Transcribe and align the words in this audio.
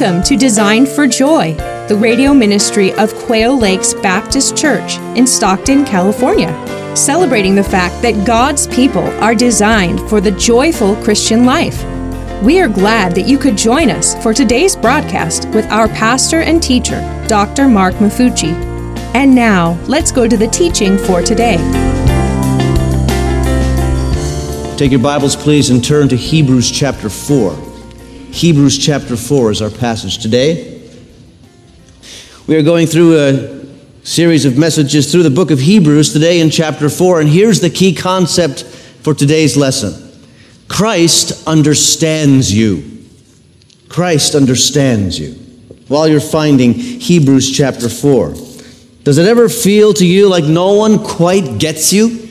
Welcome 0.00 0.22
to 0.22 0.36
Design 0.36 0.86
for 0.86 1.06
Joy, 1.06 1.52
the 1.86 1.98
radio 2.00 2.32
ministry 2.32 2.94
of 2.94 3.14
Quail 3.16 3.58
Lakes 3.58 3.92
Baptist 3.92 4.56
Church 4.56 4.96
in 5.14 5.26
Stockton, 5.26 5.84
California, 5.84 6.48
celebrating 6.96 7.54
the 7.54 7.62
fact 7.62 8.00
that 8.00 8.26
God's 8.26 8.66
people 8.68 9.02
are 9.22 9.34
designed 9.34 10.00
for 10.08 10.18
the 10.22 10.30
joyful 10.30 10.96
Christian 11.04 11.44
life. 11.44 11.84
We 12.42 12.60
are 12.60 12.68
glad 12.68 13.14
that 13.14 13.26
you 13.26 13.36
could 13.36 13.58
join 13.58 13.90
us 13.90 14.14
for 14.22 14.32
today's 14.32 14.74
broadcast 14.74 15.46
with 15.50 15.66
our 15.66 15.88
pastor 15.88 16.40
and 16.40 16.62
teacher, 16.62 17.02
Dr. 17.28 17.68
Mark 17.68 17.92
Mafucci. 17.96 18.54
And 19.14 19.34
now, 19.34 19.78
let's 19.86 20.10
go 20.10 20.26
to 20.26 20.36
the 20.38 20.48
teaching 20.48 20.96
for 20.96 21.20
today. 21.20 21.58
Take 24.78 24.92
your 24.92 25.00
Bibles, 25.00 25.36
please, 25.36 25.68
and 25.68 25.84
turn 25.84 26.08
to 26.08 26.16
Hebrews 26.16 26.70
chapter 26.70 27.10
4. 27.10 27.69
Hebrews 28.32 28.78
chapter 28.78 29.16
4 29.16 29.50
is 29.50 29.60
our 29.60 29.70
passage 29.70 30.18
today. 30.18 30.80
We 32.46 32.56
are 32.56 32.62
going 32.62 32.86
through 32.86 33.18
a 33.18 33.66
series 34.06 34.44
of 34.44 34.56
messages 34.56 35.10
through 35.10 35.24
the 35.24 35.30
book 35.30 35.50
of 35.50 35.58
Hebrews 35.58 36.12
today 36.12 36.40
in 36.40 36.48
chapter 36.48 36.88
4, 36.88 37.20
and 37.20 37.28
here's 37.28 37.60
the 37.60 37.70
key 37.70 37.92
concept 37.92 38.62
for 39.02 39.14
today's 39.14 39.56
lesson 39.56 40.12
Christ 40.68 41.46
understands 41.46 42.52
you. 42.52 43.04
Christ 43.88 44.36
understands 44.36 45.18
you. 45.18 45.32
While 45.88 46.06
you're 46.06 46.20
finding 46.20 46.72
Hebrews 46.72 47.50
chapter 47.50 47.88
4, 47.88 48.34
does 49.02 49.18
it 49.18 49.26
ever 49.26 49.48
feel 49.48 49.92
to 49.94 50.06
you 50.06 50.28
like 50.28 50.44
no 50.44 50.74
one 50.74 51.04
quite 51.04 51.58
gets 51.58 51.92
you? 51.92 52.28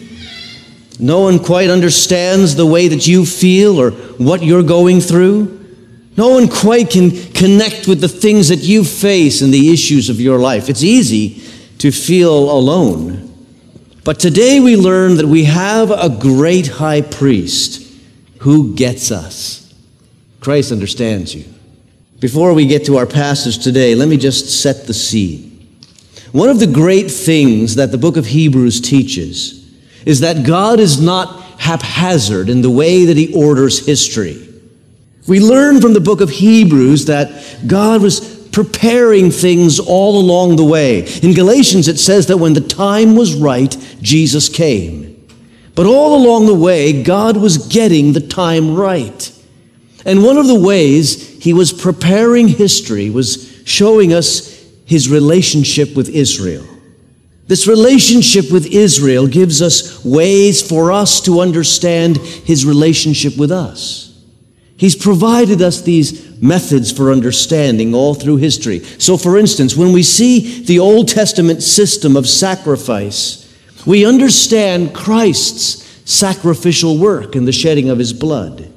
No 0.97 1.19
one 1.19 1.39
quite 1.39 1.69
understands 1.69 2.55
the 2.55 2.65
way 2.65 2.87
that 2.87 3.05
you 3.05 3.25
feel 3.25 3.79
or 3.79 3.91
what 3.91 4.41
you're 4.41 4.63
going 4.63 5.01
through? 5.01 5.58
No 6.19 6.31
one 6.31 6.49
quite 6.49 6.89
can 6.89 7.11
connect 7.31 7.87
with 7.87 8.01
the 8.01 8.09
things 8.09 8.49
that 8.49 8.59
you 8.59 8.83
face 8.83 9.41
and 9.41 9.53
the 9.53 9.71
issues 9.71 10.09
of 10.09 10.19
your 10.19 10.37
life. 10.37 10.67
It's 10.67 10.83
easy 10.83 11.41
to 11.77 11.91
feel 11.91 12.51
alone. 12.51 13.33
But 14.03 14.19
today 14.19 14.59
we 14.59 14.75
learn 14.75 15.15
that 15.15 15.27
we 15.27 15.45
have 15.45 15.91
a 15.91 16.09
great 16.09 16.67
high 16.67 16.99
priest 16.99 17.89
who 18.39 18.75
gets 18.75 19.11
us. 19.11 19.73
Christ 20.41 20.73
understands 20.73 21.33
you. 21.33 21.45
Before 22.19 22.53
we 22.53 22.67
get 22.67 22.85
to 22.87 22.97
our 22.97 23.05
passage 23.05 23.63
today, 23.63 23.95
let 23.95 24.09
me 24.09 24.17
just 24.17 24.61
set 24.61 24.87
the 24.87 24.93
scene. 24.93 25.69
One 26.33 26.49
of 26.49 26.59
the 26.59 26.67
great 26.67 27.09
things 27.09 27.75
that 27.75 27.93
the 27.93 27.97
book 27.97 28.17
of 28.17 28.25
Hebrews 28.25 28.81
teaches 28.81 29.73
is 30.05 30.19
that 30.19 30.45
God 30.45 30.81
is 30.81 30.99
not 30.99 31.41
haphazard 31.61 32.49
in 32.49 32.61
the 32.61 32.69
way 32.69 33.05
that 33.05 33.15
he 33.15 33.33
orders 33.33 33.85
history. 33.85 34.48
We 35.29 35.39
learn 35.39 35.79
from 35.79 35.93
the 35.93 36.01
book 36.01 36.21
of 36.21 36.31
Hebrews 36.31 37.05
that 37.05 37.31
God 37.67 38.01
was 38.01 38.39
preparing 38.49 39.29
things 39.29 39.79
all 39.79 40.19
along 40.19 40.55
the 40.55 40.65
way. 40.65 41.05
In 41.21 41.35
Galatians, 41.35 41.87
it 41.87 41.99
says 41.99 42.25
that 42.27 42.37
when 42.37 42.53
the 42.53 42.61
time 42.61 43.15
was 43.15 43.35
right, 43.35 43.77
Jesus 44.01 44.49
came. 44.49 45.27
But 45.75 45.85
all 45.85 46.15
along 46.15 46.47
the 46.47 46.55
way, 46.55 47.03
God 47.03 47.37
was 47.37 47.67
getting 47.67 48.11
the 48.11 48.27
time 48.27 48.75
right. 48.75 49.31
And 50.03 50.23
one 50.23 50.37
of 50.37 50.47
the 50.47 50.59
ways 50.59 51.41
he 51.43 51.53
was 51.53 51.71
preparing 51.71 52.47
history 52.47 53.11
was 53.11 53.61
showing 53.65 54.13
us 54.13 54.49
his 54.85 55.09
relationship 55.09 55.95
with 55.95 56.09
Israel. 56.09 56.65
This 57.45 57.67
relationship 57.67 58.51
with 58.51 58.65
Israel 58.65 59.27
gives 59.27 59.61
us 59.61 60.03
ways 60.03 60.67
for 60.67 60.91
us 60.91 61.21
to 61.21 61.39
understand 61.39 62.17
his 62.17 62.65
relationship 62.65 63.37
with 63.37 63.51
us. 63.51 64.08
He's 64.79 64.95
provided 64.95 65.61
us 65.61 65.81
these 65.81 66.41
methods 66.41 66.89
for 66.89 67.11
understanding 67.11 67.93
all 67.93 68.13
through 68.13 68.37
history. 68.37 68.79
So, 68.79 69.17
for 69.17 69.37
instance, 69.37 69.75
when 69.75 69.91
we 69.91 70.03
see 70.03 70.63
the 70.63 70.79
Old 70.79 71.09
Testament 71.09 71.61
system 71.61 72.15
of 72.15 72.29
sacrifice, 72.29 73.45
we 73.85 74.05
understand 74.05 74.95
Christ's 74.95 75.83
sacrificial 76.09 76.97
work 76.97 77.35
and 77.35 77.45
the 77.45 77.51
shedding 77.51 77.89
of 77.89 77.99
his 77.99 78.13
blood. 78.13 78.71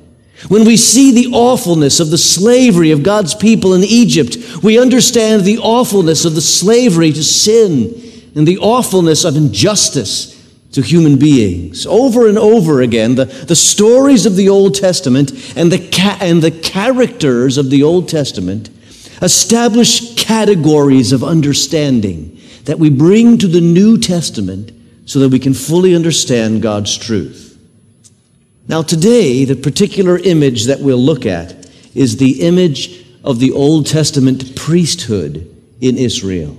When 0.49 0.65
we 0.65 0.77
see 0.77 1.13
the 1.13 1.37
awfulness 1.37 2.01
of 2.01 2.11
the 2.11 2.19
slavery 2.19 2.91
of 2.91 3.05
God's 3.05 3.37
people 3.37 3.73
in 3.73 3.85
Egypt, 3.85 4.37
we 4.61 4.81
understand 4.81 5.43
the 5.45 5.59
awfulness 5.59 6.25
of 6.25 6.35
the 6.35 6.41
slavery 6.41 7.13
to 7.13 7.23
sin 7.23 7.95
and 8.35 8.45
the 8.45 8.59
awfulness 8.59 9.25
of 9.25 9.37
injustice 9.37 10.33
to 10.73 10.83
human 10.83 11.19
beings. 11.19 11.87
Over 11.87 12.29
and 12.29 12.39
over 12.39 12.81
again, 12.81 13.15
the, 13.15 13.27
the 13.27 13.57
stories 13.57 14.27
of 14.27 14.37
the 14.37 14.49
Old 14.49 14.75
Testament 14.75 15.31
and 15.57 15.71
the, 15.71 15.79
ca- 15.79 16.19
and 16.21 16.43
the 16.43 16.51
characters 16.51 17.59
of 17.59 17.71
the 17.71 17.83
Old 17.83 18.09
Testament 18.09 18.71
establish 19.21 20.15
categories 20.17 21.13
of 21.13 21.23
understanding 21.23 22.39
that 22.65 22.79
we 22.79 22.91
bring 22.91 23.39
to 23.39 23.49
the 23.49 23.61
New 23.61 23.99
Testament 23.99 24.73
so 25.05 25.19
that 25.19 25.29
we 25.29 25.39
can 25.39 25.55
fully 25.55 25.95
understand 25.95 26.63
God's 26.63 26.97
truth. 26.97 27.59
Now, 28.69 28.83
today, 28.83 29.45
the 29.45 29.57
particular 29.57 30.19
image 30.19 30.65
that 30.65 30.81
we'll 30.81 30.97
look 30.97 31.27
at 31.27 31.69
is 31.95 32.17
the 32.17 32.43
image 32.43 33.05
of 33.25 33.39
the 33.39 33.53
Old 33.53 33.87
Testament 33.87 34.57
priesthood 34.57 35.49
in 35.81 35.99
Israel 35.99 36.57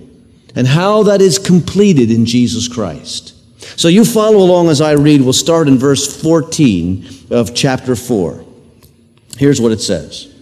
and 0.55 0.67
how 0.67 1.03
that 1.03 1.21
is 1.21 1.39
completed 1.39 2.11
in 2.11 2.25
Jesus 2.25 2.67
Christ. 2.67 3.32
So 3.75 3.87
you 3.87 4.05
follow 4.05 4.37
along 4.37 4.69
as 4.69 4.81
I 4.81 4.91
read. 4.91 5.21
We'll 5.21 5.33
start 5.33 5.67
in 5.67 5.77
verse 5.77 6.21
14 6.21 7.07
of 7.31 7.55
chapter 7.55 7.95
4. 7.95 8.45
Here's 9.37 9.59
what 9.59 9.71
it 9.71 9.81
says 9.81 10.33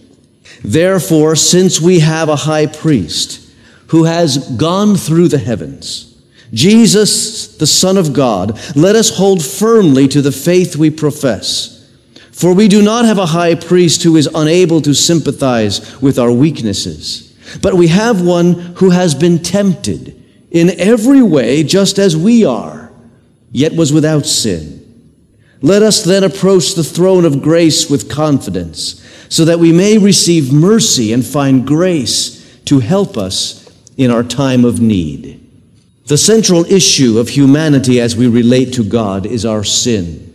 Therefore, 0.62 1.34
since 1.36 1.80
we 1.80 2.00
have 2.00 2.28
a 2.28 2.36
high 2.36 2.66
priest 2.66 3.50
who 3.88 4.04
has 4.04 4.56
gone 4.56 4.96
through 4.96 5.28
the 5.28 5.38
heavens, 5.38 6.08
Jesus, 6.52 7.56
the 7.56 7.66
Son 7.66 7.96
of 7.96 8.12
God, 8.12 8.58
let 8.76 8.94
us 8.94 9.16
hold 9.16 9.44
firmly 9.44 10.06
to 10.08 10.20
the 10.20 10.32
faith 10.32 10.76
we 10.76 10.90
profess. 10.90 11.70
For 12.32 12.54
we 12.54 12.68
do 12.68 12.82
not 12.82 13.04
have 13.04 13.18
a 13.18 13.26
high 13.26 13.54
priest 13.54 14.02
who 14.02 14.16
is 14.16 14.28
unable 14.34 14.80
to 14.82 14.94
sympathize 14.94 16.00
with 16.00 16.18
our 16.18 16.32
weaknesses, 16.32 17.36
but 17.60 17.74
we 17.74 17.88
have 17.88 18.22
one 18.22 18.54
who 18.76 18.90
has 18.90 19.14
been 19.14 19.38
tempted 19.38 20.18
in 20.50 20.70
every 20.78 21.22
way 21.22 21.62
just 21.62 21.98
as 21.98 22.16
we 22.16 22.44
are 22.44 22.81
yet 23.52 23.74
was 23.74 23.92
without 23.92 24.26
sin. 24.26 24.80
Let 25.60 25.82
us 25.82 26.02
then 26.02 26.24
approach 26.24 26.74
the 26.74 26.82
throne 26.82 27.24
of 27.24 27.42
grace 27.42 27.88
with 27.88 28.10
confidence, 28.10 28.98
so 29.28 29.44
that 29.44 29.60
we 29.60 29.72
may 29.72 29.96
receive 29.96 30.52
mercy 30.52 31.12
and 31.12 31.24
find 31.24 31.66
grace 31.66 32.60
to 32.64 32.80
help 32.80 33.16
us 33.16 33.70
in 33.96 34.10
our 34.10 34.24
time 34.24 34.64
of 34.64 34.80
need. 34.80 35.38
The 36.06 36.18
central 36.18 36.64
issue 36.64 37.18
of 37.18 37.28
humanity 37.28 38.00
as 38.00 38.16
we 38.16 38.26
relate 38.26 38.72
to 38.74 38.84
God 38.84 39.24
is 39.24 39.46
our 39.46 39.62
sin. 39.62 40.28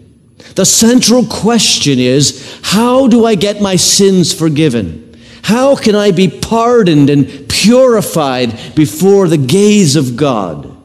The 0.55 0.66
central 0.66 1.25
question 1.25 1.99
is 1.99 2.59
how 2.63 3.07
do 3.07 3.25
I 3.25 3.35
get 3.35 3.61
my 3.61 3.75
sins 3.75 4.34
forgiven? 4.34 5.03
How 5.44 5.75
can 5.75 5.95
I 5.95 6.11
be 6.11 6.29
pardoned 6.29 7.09
and 7.09 7.49
purified 7.49 8.75
before 8.75 9.28
the 9.28 9.38
gaze 9.38 9.95
of 9.95 10.16
God? 10.16 10.77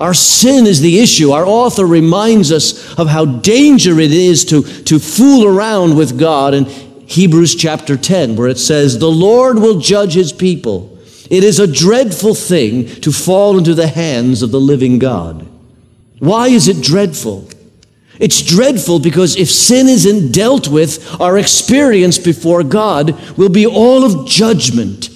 Our 0.00 0.14
sin 0.14 0.66
is 0.66 0.80
the 0.80 0.98
issue. 0.98 1.32
Our 1.32 1.44
author 1.44 1.84
reminds 1.84 2.50
us 2.50 2.98
of 2.98 3.08
how 3.08 3.26
dangerous 3.26 4.06
it 4.06 4.12
is 4.12 4.44
to, 4.46 4.62
to 4.84 4.98
fool 4.98 5.46
around 5.46 5.94
with 5.94 6.18
God 6.18 6.54
in 6.54 6.64
Hebrews 6.64 7.54
chapter 7.54 7.98
10, 7.98 8.34
where 8.34 8.48
it 8.48 8.58
says, 8.58 8.98
The 8.98 9.10
Lord 9.10 9.58
will 9.58 9.78
judge 9.78 10.14
his 10.14 10.32
people. 10.32 10.98
It 11.28 11.44
is 11.44 11.60
a 11.60 11.66
dreadful 11.66 12.34
thing 12.34 12.86
to 13.02 13.12
fall 13.12 13.58
into 13.58 13.74
the 13.74 13.88
hands 13.88 14.42
of 14.42 14.50
the 14.50 14.60
living 14.60 14.98
God. 14.98 15.46
Why 16.18 16.48
is 16.48 16.66
it 16.66 16.82
dreadful? 16.82 17.48
It's 18.18 18.42
dreadful 18.42 19.00
because 19.00 19.36
if 19.36 19.50
sin 19.50 19.88
isn't 19.88 20.32
dealt 20.32 20.68
with, 20.68 21.20
our 21.20 21.38
experience 21.38 22.18
before 22.18 22.62
God 22.62 23.18
will 23.36 23.48
be 23.48 23.66
all 23.66 24.04
of 24.04 24.26
judgment. 24.26 25.10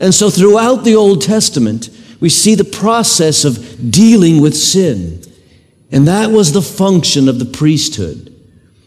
And 0.00 0.14
so 0.14 0.30
throughout 0.30 0.84
the 0.84 0.96
Old 0.96 1.22
Testament, 1.22 1.90
we 2.20 2.28
see 2.28 2.54
the 2.54 2.64
process 2.64 3.44
of 3.44 3.90
dealing 3.90 4.40
with 4.40 4.54
sin. 4.56 5.22
And 5.90 6.06
that 6.06 6.30
was 6.30 6.52
the 6.52 6.62
function 6.62 7.28
of 7.28 7.38
the 7.38 7.46
priesthood. 7.46 8.26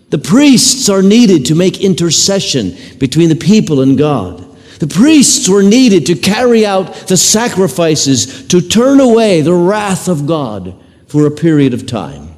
The 0.09 0.19
priests 0.19 0.89
are 0.89 1.01
needed 1.01 1.47
to 1.47 1.55
make 1.55 1.81
intercession 1.81 2.77
between 2.99 3.29
the 3.29 3.35
people 3.35 3.81
and 3.81 3.97
God. 3.97 4.45
The 4.79 4.87
priests 4.87 5.49
were 5.49 5.63
needed 5.63 6.05
to 6.07 6.15
carry 6.15 6.65
out 6.65 6.93
the 7.07 7.17
sacrifices 7.17 8.47
to 8.49 8.61
turn 8.61 8.99
away 8.99 9.41
the 9.41 9.53
wrath 9.53 10.07
of 10.07 10.27
God 10.27 10.75
for 11.07 11.25
a 11.25 11.31
period 11.31 11.73
of 11.73 11.87
time. 11.87 12.32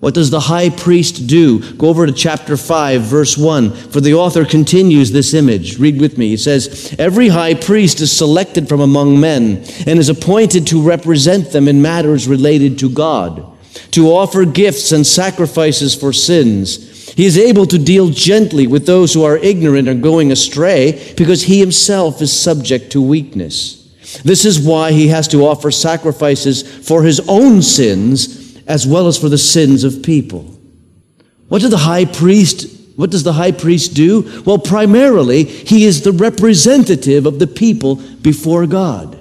What 0.00 0.14
does 0.14 0.30
the 0.30 0.40
high 0.40 0.70
priest 0.70 1.26
do? 1.26 1.74
Go 1.74 1.88
over 1.88 2.06
to 2.06 2.12
chapter 2.12 2.56
5, 2.56 3.02
verse 3.02 3.36
1, 3.36 3.70
for 3.70 4.00
the 4.00 4.14
author 4.14 4.46
continues 4.46 5.12
this 5.12 5.34
image. 5.34 5.78
Read 5.78 6.00
with 6.00 6.16
me. 6.16 6.30
He 6.30 6.36
says, 6.38 6.96
Every 6.98 7.28
high 7.28 7.52
priest 7.52 8.00
is 8.00 8.10
selected 8.10 8.66
from 8.66 8.80
among 8.80 9.20
men 9.20 9.62
and 9.86 9.98
is 9.98 10.08
appointed 10.08 10.66
to 10.68 10.80
represent 10.82 11.52
them 11.52 11.68
in 11.68 11.82
matters 11.82 12.26
related 12.26 12.78
to 12.78 12.88
God, 12.88 13.46
to 13.90 14.08
offer 14.08 14.46
gifts 14.46 14.90
and 14.90 15.06
sacrifices 15.06 15.94
for 15.94 16.14
sins. 16.14 17.10
He 17.10 17.26
is 17.26 17.36
able 17.36 17.66
to 17.66 17.78
deal 17.78 18.08
gently 18.08 18.66
with 18.66 18.86
those 18.86 19.12
who 19.12 19.24
are 19.24 19.36
ignorant 19.36 19.86
and 19.86 20.02
going 20.02 20.32
astray 20.32 21.12
because 21.18 21.42
he 21.42 21.60
himself 21.60 22.22
is 22.22 22.32
subject 22.32 22.90
to 22.92 23.02
weakness. 23.02 23.76
This 24.24 24.46
is 24.46 24.58
why 24.66 24.92
he 24.92 25.08
has 25.08 25.28
to 25.28 25.46
offer 25.46 25.70
sacrifices 25.70 26.62
for 26.88 27.02
his 27.02 27.20
own 27.28 27.60
sins 27.60 28.39
as 28.70 28.86
well 28.86 29.08
as 29.08 29.18
for 29.18 29.28
the 29.28 29.36
sins 29.36 29.82
of 29.82 30.02
people. 30.02 30.42
What 31.48 31.60
did 31.60 31.72
the 31.72 31.78
high 31.78 32.04
priest 32.04 32.76
what 32.96 33.10
does 33.10 33.22
the 33.22 33.32
high 33.32 33.52
priest 33.52 33.94
do? 33.94 34.42
Well, 34.44 34.58
primarily, 34.58 35.44
he 35.44 35.86
is 35.86 36.02
the 36.02 36.12
representative 36.12 37.24
of 37.24 37.38
the 37.38 37.46
people 37.46 37.94
before 37.96 38.66
God. 38.66 39.18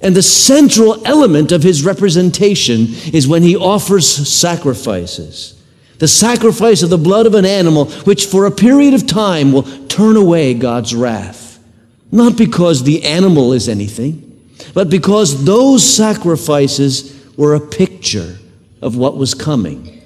And 0.00 0.16
the 0.16 0.22
central 0.22 1.06
element 1.06 1.52
of 1.52 1.62
his 1.62 1.84
representation 1.84 2.86
is 3.12 3.28
when 3.28 3.42
he 3.42 3.56
offers 3.56 4.08
sacrifices. 4.08 5.62
The 5.98 6.08
sacrifice 6.08 6.82
of 6.82 6.88
the 6.88 6.96
blood 6.96 7.26
of 7.26 7.34
an 7.34 7.44
animal, 7.44 7.90
which 8.04 8.24
for 8.24 8.46
a 8.46 8.50
period 8.50 8.94
of 8.94 9.06
time 9.06 9.52
will 9.52 9.64
turn 9.88 10.16
away 10.16 10.54
God's 10.54 10.94
wrath. 10.94 11.62
Not 12.10 12.38
because 12.38 12.84
the 12.84 13.04
animal 13.04 13.52
is 13.52 13.68
anything, 13.68 14.40
but 14.72 14.88
because 14.88 15.44
those 15.44 15.84
sacrifices 15.84 17.22
were 17.36 17.54
a 17.54 17.60
picture 17.60 18.38
of 18.84 18.96
what 18.96 19.16
was 19.16 19.34
coming 19.34 20.02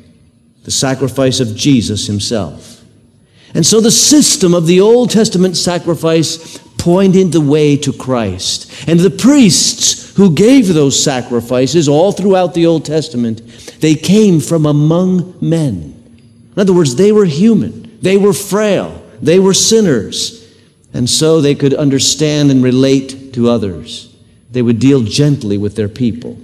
the 0.63 0.71
sacrifice 0.71 1.41
of 1.41 1.57
Jesus 1.57 2.07
himself. 2.07 2.85
And 3.55 3.65
so 3.65 3.81
the 3.81 3.91
system 3.91 4.53
of 4.53 4.67
the 4.67 4.83
Old 4.83 5.11
Testament 5.11 5.57
sacrifice 5.57 6.59
pointed 6.77 7.33
the 7.33 7.41
way 7.41 7.77
to 7.79 7.93
Christ. 7.93 8.87
And 8.87 9.01
the 9.01 9.09
priests 9.09 10.15
who 10.15 10.35
gave 10.35 10.69
those 10.69 11.03
sacrifices 11.03 11.89
all 11.89 12.13
throughout 12.13 12.53
the 12.53 12.67
Old 12.67 12.85
Testament, 12.85 13.41
they 13.81 13.95
came 13.95 14.41
from 14.41 14.67
among 14.67 15.39
men. 15.41 15.95
In 16.55 16.61
other 16.61 16.75
words, 16.75 16.97
they 16.97 17.13
were 17.13 17.25
human, 17.25 17.99
they 18.03 18.19
were 18.19 18.35
frail, 18.35 19.03
they 19.23 19.39
were 19.39 19.55
sinners. 19.55 20.55
And 20.93 21.09
so 21.09 21.41
they 21.41 21.55
could 21.55 21.75
understand 21.75 22.51
and 22.51 22.63
relate 22.63 23.33
to 23.35 23.49
others. 23.49 24.15
They 24.51 24.63
would 24.63 24.79
deal 24.79 25.03
gently 25.03 25.57
with 25.57 25.77
their 25.77 25.89
people. 25.89 26.39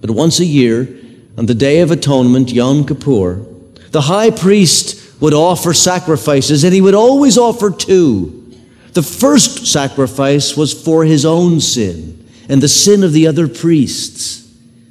But 0.00 0.10
once 0.10 0.40
a 0.40 0.44
year, 0.44 0.88
on 1.36 1.46
the 1.46 1.54
Day 1.54 1.80
of 1.80 1.90
Atonement, 1.90 2.50
Yom 2.50 2.86
Kippur, 2.86 3.44
the 3.90 4.02
high 4.02 4.30
priest 4.30 5.20
would 5.20 5.34
offer 5.34 5.72
sacrifices, 5.72 6.64
and 6.64 6.74
he 6.74 6.80
would 6.80 6.94
always 6.94 7.38
offer 7.38 7.70
two. 7.70 8.54
The 8.92 9.02
first 9.02 9.66
sacrifice 9.66 10.56
was 10.56 10.72
for 10.72 11.04
his 11.04 11.24
own 11.24 11.60
sin 11.60 12.26
and 12.48 12.62
the 12.62 12.68
sin 12.68 13.02
of 13.02 13.12
the 13.12 13.26
other 13.26 13.48
priests. 13.48 14.42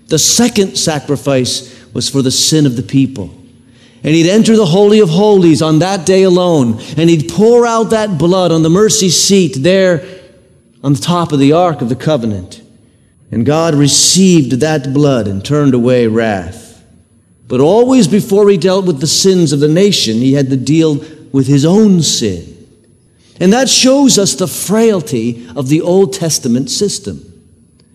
The 0.07 0.19
second 0.19 0.77
sacrifice 0.77 1.73
was 1.93 2.09
for 2.09 2.21
the 2.21 2.31
sin 2.31 2.65
of 2.65 2.75
the 2.75 2.83
people. 2.83 3.35
And 4.03 4.13
he'd 4.13 4.29
enter 4.29 4.55
the 4.55 4.65
Holy 4.65 4.99
of 4.99 5.09
Holies 5.09 5.61
on 5.63 5.79
that 5.79 6.05
day 6.05 6.23
alone, 6.23 6.79
and 6.95 7.09
he'd 7.09 7.31
pour 7.31 7.65
out 7.65 7.89
that 7.89 8.19
blood 8.19 8.51
on 8.51 8.61
the 8.61 8.69
mercy 8.69 9.09
seat 9.09 9.55
there 9.57 10.05
on 10.83 10.93
the 10.93 11.01
top 11.01 11.31
of 11.31 11.39
the 11.39 11.53
Ark 11.53 11.81
of 11.81 11.89
the 11.89 11.95
Covenant. 11.95 12.61
And 13.35 13.45
God 13.45 13.75
received 13.75 14.61
that 14.61 14.93
blood 14.93 15.27
and 15.27 15.43
turned 15.43 15.73
away 15.73 16.07
wrath. 16.07 16.81
But 17.49 17.59
always 17.59 18.07
before 18.07 18.49
he 18.49 18.55
dealt 18.55 18.85
with 18.85 19.01
the 19.01 19.07
sins 19.07 19.51
of 19.51 19.59
the 19.59 19.67
nation, 19.67 20.19
he 20.19 20.31
had 20.31 20.49
to 20.51 20.55
deal 20.55 21.03
with 21.33 21.45
his 21.45 21.65
own 21.65 22.01
sin. 22.01 22.65
And 23.41 23.51
that 23.51 23.67
shows 23.67 24.17
us 24.17 24.35
the 24.35 24.47
frailty 24.47 25.49
of 25.53 25.67
the 25.67 25.81
Old 25.81 26.13
Testament 26.13 26.69
system. 26.69 27.43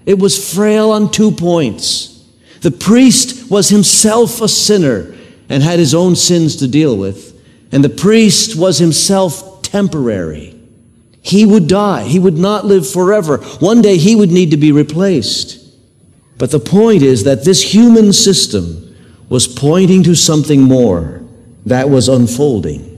It 0.04 0.18
was 0.18 0.52
frail 0.52 0.90
on 0.90 1.10
two 1.10 1.30
points. 1.30 2.22
The 2.60 2.70
priest 2.70 3.50
was 3.50 3.70
himself 3.70 4.42
a 4.42 4.48
sinner 4.48 5.14
and 5.48 5.62
had 5.62 5.78
his 5.78 5.94
own 5.94 6.16
sins 6.16 6.56
to 6.56 6.68
deal 6.68 6.98
with, 6.98 7.34
and 7.72 7.82
the 7.82 7.88
priest 7.88 8.56
was 8.56 8.76
himself 8.76 9.62
temporary. 9.62 10.49
He 11.22 11.44
would 11.44 11.68
die, 11.68 12.04
he 12.04 12.18
would 12.18 12.38
not 12.38 12.64
live 12.64 12.88
forever. 12.88 13.38
One 13.58 13.82
day 13.82 13.96
he 13.98 14.16
would 14.16 14.30
need 14.30 14.50
to 14.52 14.56
be 14.56 14.72
replaced. 14.72 15.58
But 16.38 16.50
the 16.50 16.60
point 16.60 17.02
is 17.02 17.24
that 17.24 17.44
this 17.44 17.74
human 17.74 18.12
system, 18.12 18.90
was 19.30 19.46
pointing 19.46 20.02
to 20.02 20.14
something 20.14 20.60
more 20.60 21.22
that 21.64 21.88
was 21.88 22.08
unfolding. 22.08 22.88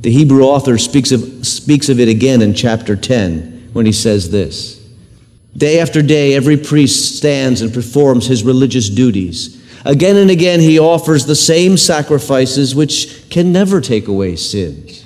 The 0.00 0.10
Hebrew 0.10 0.42
author 0.42 0.78
speaks 0.78 1.12
of, 1.12 1.46
speaks 1.46 1.88
of 1.88 2.00
it 2.00 2.08
again 2.08 2.42
in 2.42 2.54
chapter 2.54 2.96
10 2.96 3.70
when 3.74 3.86
he 3.86 3.92
says 3.92 4.30
this 4.30 4.76
Day 5.56 5.78
after 5.78 6.02
day, 6.02 6.34
every 6.34 6.56
priest 6.56 7.16
stands 7.16 7.60
and 7.60 7.72
performs 7.72 8.26
his 8.26 8.42
religious 8.42 8.88
duties. 8.88 9.56
Again 9.84 10.16
and 10.16 10.30
again, 10.30 10.60
he 10.60 10.78
offers 10.78 11.26
the 11.26 11.36
same 11.36 11.76
sacrifices 11.76 12.74
which 12.74 13.28
can 13.28 13.52
never 13.52 13.80
take 13.80 14.08
away 14.08 14.36
sins. 14.36 15.04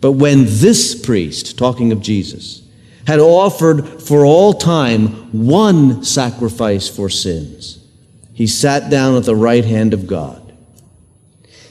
But 0.00 0.12
when 0.12 0.44
this 0.46 0.94
priest, 0.94 1.58
talking 1.58 1.92
of 1.92 2.00
Jesus, 2.00 2.62
had 3.06 3.18
offered 3.18 4.02
for 4.02 4.24
all 4.24 4.52
time 4.52 5.08
one 5.32 6.04
sacrifice 6.04 6.88
for 6.88 7.10
sins, 7.10 7.84
he 8.32 8.46
sat 8.46 8.90
down 8.90 9.16
at 9.16 9.24
the 9.24 9.36
right 9.36 9.64
hand 9.64 9.92
of 9.92 10.06
God. 10.06 10.56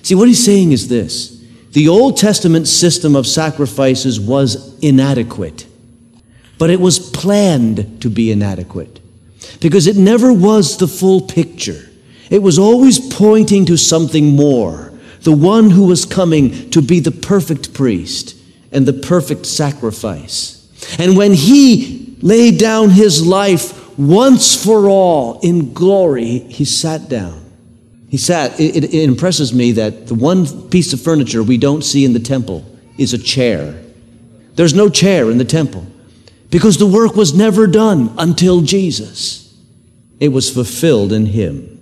See, 0.04 0.16
what 0.16 0.28
he's 0.28 0.44
saying 0.44 0.72
is 0.72 0.88
this 0.88 1.44
the 1.72 1.88
Old 1.88 2.18
Testament 2.18 2.68
system 2.68 3.16
of 3.16 3.28
sacrifices 3.28 4.20
was 4.20 4.78
inadequate, 4.80 5.68
but 6.58 6.70
it 6.70 6.80
was 6.80 7.00
planned 7.00 8.02
to 8.02 8.10
be 8.10 8.32
inadequate 8.32 9.00
because 9.62 9.88
it 9.88 9.96
never 9.96 10.34
was 10.34 10.78
the 10.78 10.88
full 10.88 11.22
picture. 11.22 11.90
It 12.30 12.42
was 12.42 12.60
always 12.60 13.00
pointing 13.00 13.66
to 13.66 13.78
something 13.78 14.36
more, 14.36 14.89
the 15.22 15.32
one 15.32 15.70
who 15.70 15.86
was 15.86 16.06
coming 16.06 16.70
to 16.72 16.82
be 16.82 17.00
the 17.00 17.12
perfect 17.12 17.74
priest 17.74 18.36
and 18.72 18.86
the 18.86 18.94
perfect 18.94 19.46
sacrifice. 19.46 20.56
And 20.98 21.18
when 21.18 21.34
he 21.34 22.18
laid 22.22 22.58
down 22.58 22.90
his 22.92 23.26
life 23.26 23.98
once 23.98 24.64
for 24.64 24.88
all 24.88 25.40
in 25.42 25.74
glory, 25.74 26.40
he 26.40 26.66
sat 26.66 27.10
down. 27.10 27.46
He 28.10 28.18
sat. 28.18 28.60
It, 28.60 28.86
it, 28.86 28.94
impresses 28.94 29.54
me 29.54 29.74
that 29.74 30.08
the 30.08 30.16
one 30.16 30.70
piece 30.70 30.94
of 30.94 31.02
furniture 31.02 31.44
we 31.44 31.58
don't 31.58 31.84
see 31.84 32.06
in 32.06 32.14
the 32.14 32.20
temple 32.20 32.66
is 32.98 33.14
a 33.14 33.18
chair. 33.18 33.80
There's 34.56 34.74
no 34.74 34.90
chair 34.90 35.30
in 35.30 35.38
the 35.38 35.46
temple 35.46 35.86
because 36.50 36.78
the 36.78 36.88
work 36.88 37.16
was 37.16 37.34
never 37.34 37.68
done 37.68 38.14
until 38.18 38.62
Jesus. 38.62 39.56
It 40.20 40.30
was 40.30 40.52
fulfilled 40.52 41.14
in 41.14 41.28
him. 41.28 41.79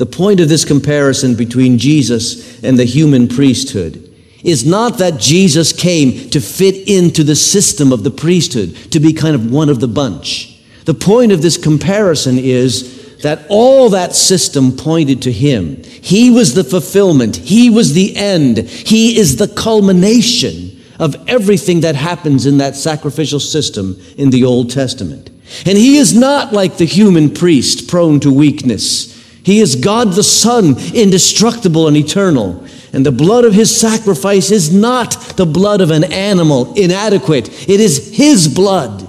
The 0.00 0.06
point 0.06 0.40
of 0.40 0.48
this 0.48 0.64
comparison 0.64 1.34
between 1.34 1.76
Jesus 1.76 2.64
and 2.64 2.78
the 2.78 2.86
human 2.86 3.28
priesthood 3.28 4.10
is 4.42 4.64
not 4.64 4.96
that 4.96 5.20
Jesus 5.20 5.74
came 5.74 6.30
to 6.30 6.40
fit 6.40 6.88
into 6.88 7.22
the 7.22 7.36
system 7.36 7.92
of 7.92 8.02
the 8.02 8.10
priesthood, 8.10 8.74
to 8.92 8.98
be 8.98 9.12
kind 9.12 9.34
of 9.34 9.52
one 9.52 9.68
of 9.68 9.78
the 9.78 9.88
bunch. 9.88 10.58
The 10.86 10.94
point 10.94 11.32
of 11.32 11.42
this 11.42 11.58
comparison 11.58 12.38
is 12.38 13.18
that 13.18 13.44
all 13.50 13.90
that 13.90 14.14
system 14.14 14.72
pointed 14.72 15.20
to 15.20 15.32
him. 15.32 15.84
He 15.84 16.30
was 16.30 16.54
the 16.54 16.64
fulfillment. 16.64 17.36
He 17.36 17.68
was 17.68 17.92
the 17.92 18.16
end. 18.16 18.56
He 18.56 19.18
is 19.18 19.36
the 19.36 19.48
culmination 19.48 20.80
of 20.98 21.14
everything 21.28 21.80
that 21.82 21.94
happens 21.94 22.46
in 22.46 22.56
that 22.56 22.74
sacrificial 22.74 23.38
system 23.38 24.00
in 24.16 24.30
the 24.30 24.44
Old 24.44 24.70
Testament. 24.70 25.28
And 25.66 25.76
he 25.76 25.98
is 25.98 26.14
not 26.14 26.54
like 26.54 26.78
the 26.78 26.86
human 26.86 27.34
priest 27.34 27.86
prone 27.86 28.18
to 28.20 28.32
weakness. 28.32 29.09
He 29.42 29.60
is 29.60 29.76
God 29.76 30.12
the 30.12 30.22
Son, 30.22 30.76
indestructible 30.94 31.88
and 31.88 31.96
eternal. 31.96 32.64
And 32.92 33.06
the 33.06 33.12
blood 33.12 33.44
of 33.44 33.54
his 33.54 33.74
sacrifice 33.74 34.50
is 34.50 34.74
not 34.74 35.12
the 35.36 35.46
blood 35.46 35.80
of 35.80 35.90
an 35.90 36.04
animal, 36.04 36.74
inadequate. 36.74 37.68
It 37.68 37.80
is 37.80 38.16
his 38.16 38.48
blood. 38.48 39.08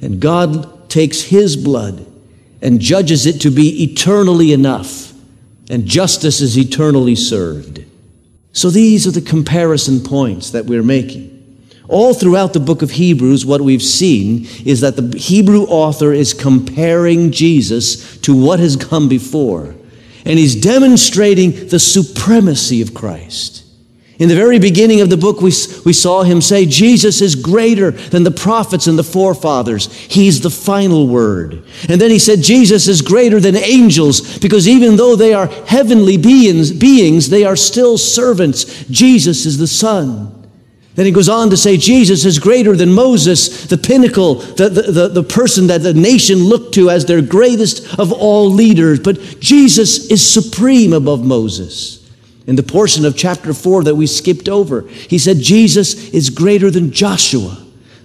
And 0.00 0.20
God 0.20 0.90
takes 0.90 1.22
his 1.22 1.56
blood 1.56 2.04
and 2.60 2.80
judges 2.80 3.26
it 3.26 3.40
to 3.40 3.50
be 3.50 3.82
eternally 3.82 4.52
enough, 4.52 5.12
and 5.68 5.86
justice 5.86 6.40
is 6.40 6.56
eternally 6.56 7.16
served. 7.16 7.84
So 8.52 8.70
these 8.70 9.06
are 9.06 9.10
the 9.10 9.20
comparison 9.20 10.00
points 10.00 10.50
that 10.50 10.66
we're 10.66 10.82
making. 10.82 11.31
All 11.92 12.14
throughout 12.14 12.54
the 12.54 12.58
book 12.58 12.80
of 12.80 12.92
Hebrews, 12.92 13.44
what 13.44 13.60
we've 13.60 13.82
seen 13.82 14.46
is 14.64 14.80
that 14.80 14.96
the 14.96 15.18
Hebrew 15.18 15.64
author 15.64 16.14
is 16.14 16.32
comparing 16.32 17.32
Jesus 17.32 18.16
to 18.22 18.34
what 18.34 18.60
has 18.60 18.76
come 18.76 19.10
before, 19.10 19.74
and 20.24 20.38
he's 20.38 20.56
demonstrating 20.56 21.68
the 21.68 21.78
supremacy 21.78 22.80
of 22.80 22.94
Christ. 22.94 23.66
In 24.18 24.30
the 24.30 24.34
very 24.34 24.58
beginning 24.58 25.02
of 25.02 25.10
the 25.10 25.18
book, 25.18 25.42
we, 25.42 25.52
we 25.84 25.92
saw 25.92 26.22
him 26.22 26.40
say, 26.40 26.64
Jesus 26.64 27.20
is 27.20 27.34
greater 27.34 27.90
than 27.90 28.24
the 28.24 28.30
prophets 28.30 28.86
and 28.86 28.98
the 28.98 29.04
forefathers. 29.04 29.92
He's 29.92 30.40
the 30.40 30.48
final 30.48 31.06
word. 31.08 31.62
And 31.90 32.00
then 32.00 32.10
he 32.10 32.18
said, 32.18 32.40
Jesus 32.40 32.88
is 32.88 33.02
greater 33.02 33.38
than 33.38 33.54
angels 33.54 34.38
because 34.38 34.66
even 34.66 34.96
though 34.96 35.14
they 35.14 35.34
are 35.34 35.48
heavenly 35.66 36.16
beings, 36.16 36.72
beings 36.72 37.28
they 37.28 37.44
are 37.44 37.56
still 37.56 37.98
servants. 37.98 38.84
Jesus 38.84 39.44
is 39.44 39.58
the 39.58 39.66
Son. 39.66 40.41
Then 40.94 41.06
he 41.06 41.12
goes 41.12 41.28
on 41.28 41.48
to 41.50 41.56
say, 41.56 41.78
Jesus 41.78 42.26
is 42.26 42.38
greater 42.38 42.76
than 42.76 42.92
Moses, 42.92 43.66
the 43.66 43.78
pinnacle, 43.78 44.34
the, 44.34 44.68
the, 44.68 44.82
the, 44.82 45.08
the, 45.08 45.22
person 45.22 45.68
that 45.68 45.82
the 45.82 45.94
nation 45.94 46.38
looked 46.38 46.74
to 46.74 46.90
as 46.90 47.06
their 47.06 47.22
greatest 47.22 47.98
of 47.98 48.12
all 48.12 48.50
leaders. 48.50 49.00
But 49.00 49.40
Jesus 49.40 50.10
is 50.10 50.26
supreme 50.26 50.92
above 50.92 51.24
Moses. 51.24 51.98
In 52.46 52.56
the 52.56 52.62
portion 52.62 53.06
of 53.06 53.16
chapter 53.16 53.54
4 53.54 53.84
that 53.84 53.94
we 53.94 54.06
skipped 54.06 54.48
over, 54.48 54.82
he 54.82 55.16
said 55.16 55.38
Jesus 55.38 56.10
is 56.10 56.28
greater 56.28 56.70
than 56.70 56.92
Joshua, 56.92 57.61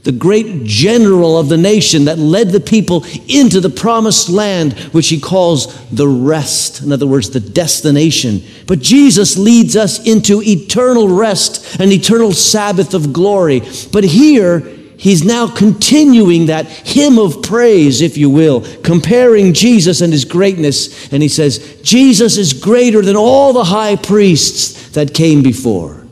the 0.07 0.13
great 0.13 0.63
general 0.63 1.37
of 1.37 1.49
the 1.49 1.57
nation 1.57 2.05
that 2.05 2.17
led 2.17 2.51
the 2.51 2.61
people 2.61 3.03
into 3.27 3.59
the 3.59 3.69
promised 3.69 4.29
land, 4.29 4.71
which 4.93 5.09
he 5.09 5.19
calls 5.19 5.77
the 5.89 6.07
rest. 6.07 6.81
In 6.81 6.93
other 6.93 7.05
words, 7.05 7.29
the 7.29 7.41
destination. 7.41 8.41
But 8.67 8.79
Jesus 8.79 9.37
leads 9.37 9.75
us 9.75 9.99
into 10.07 10.41
eternal 10.41 11.09
rest, 11.09 11.77
an 11.81 11.91
eternal 11.91 12.31
Sabbath 12.31 12.93
of 12.93 13.11
glory. 13.11 13.63
But 13.91 14.05
here, 14.05 14.59
he's 14.97 15.25
now 15.25 15.53
continuing 15.53 16.45
that 16.45 16.67
hymn 16.67 17.19
of 17.19 17.43
praise, 17.43 17.99
if 18.01 18.15
you 18.15 18.29
will, 18.29 18.61
comparing 18.83 19.53
Jesus 19.53 19.99
and 19.99 20.13
his 20.13 20.23
greatness. 20.23 21.11
And 21.11 21.21
he 21.21 21.27
says, 21.27 21.81
Jesus 21.81 22.37
is 22.37 22.53
greater 22.53 23.01
than 23.01 23.17
all 23.17 23.51
the 23.51 23.65
high 23.65 23.97
priests 23.97 24.91
that 24.91 25.13
came 25.13 25.43
before. 25.43 26.07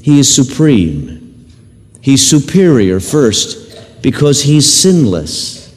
He 0.00 0.20
is 0.20 0.32
supreme. 0.32 1.21
He's 2.02 2.26
superior 2.26 3.00
first 3.00 4.02
because 4.02 4.42
he's 4.42 4.70
sinless. 4.70 5.74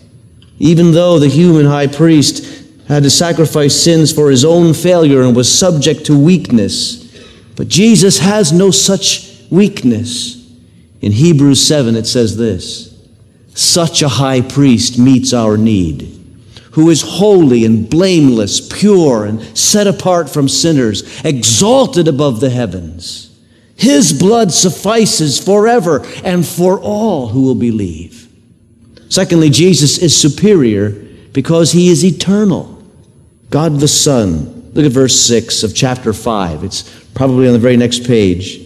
Even 0.58 0.92
though 0.92 1.20
the 1.20 1.30
human 1.30 1.68
high 1.68 1.88
priest 1.88 2.66
had 2.88 3.04
to 3.04 3.10
sacrifice 3.10 3.80
sins 3.80 4.12
for 4.12 4.32
his 4.32 4.44
own 4.44 4.74
failure 4.74 5.22
and 5.22 5.36
was 5.36 5.52
subject 5.52 6.06
to 6.08 6.18
weakness, 6.18 7.06
but 7.56 7.68
Jesus 7.68 8.20
has 8.20 8.52
no 8.52 8.72
such 8.72 9.44
weakness. 9.50 10.36
In 11.02 11.12
Hebrews 11.12 11.66
7, 11.66 11.96
it 11.96 12.08
says 12.08 12.36
this 12.38 13.08
Such 13.54 14.02
a 14.02 14.10
high 14.10 14.42
priest 14.42 14.98
meets 14.98 15.32
our 15.32 15.58
need, 15.58 16.12
who 16.72 16.90
is 16.90 17.04
holy 17.04 17.66
and 17.66 17.88
blameless, 17.88 18.68
pure 18.68 19.26
and 19.26 19.42
set 19.58 19.86
apart 19.86 20.30
from 20.30 20.50
sinners, 20.50 21.24
exalted 21.24 22.08
above 22.08 22.40
the 22.40 22.50
heavens. 22.50 23.25
His 23.76 24.14
blood 24.14 24.52
suffices 24.52 25.40
forever 25.40 26.06
and 26.24 26.46
for 26.46 26.80
all 26.80 27.28
who 27.28 27.44
will 27.44 27.56
believe. 27.56 28.28
Secondly, 29.10 29.50
Jesus 29.50 29.98
is 29.98 30.16
superior 30.16 30.90
because 31.34 31.72
he 31.72 31.90
is 31.90 32.04
eternal. 32.04 32.82
God 33.50 33.80
the 33.80 33.88
Son. 33.88 34.72
Look 34.74 34.86
at 34.86 34.92
verse 34.92 35.20
6 35.22 35.64
of 35.64 35.76
chapter 35.76 36.14
5. 36.14 36.64
It's 36.64 36.84
probably 37.14 37.48
on 37.48 37.54
the 37.54 37.60
very 37.60 37.78
next 37.78 38.06
page. 38.06 38.60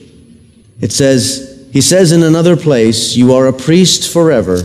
It 0.80 0.92
says, 0.92 1.68
he 1.72 1.82
says 1.82 2.12
in 2.12 2.24
another 2.24 2.56
place, 2.56 3.16
You 3.16 3.34
are 3.34 3.48
a 3.48 3.54
priest 3.54 4.12
forever 4.12 4.62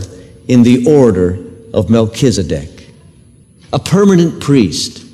in 0.47 0.63
the 0.63 0.87
order 0.87 1.39
of 1.73 1.89
Melchizedek. 1.89 2.89
A 3.73 3.79
permanent 3.79 4.41
priest, 4.41 5.05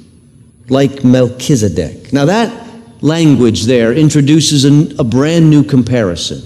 like 0.69 1.03
Melchizedek. 1.03 2.13
Now, 2.13 2.25
that 2.25 2.70
language 3.01 3.65
there 3.65 3.93
introduces 3.93 4.65
an, 4.65 4.99
a 4.99 5.03
brand 5.03 5.49
new 5.49 5.63
comparison. 5.63 6.41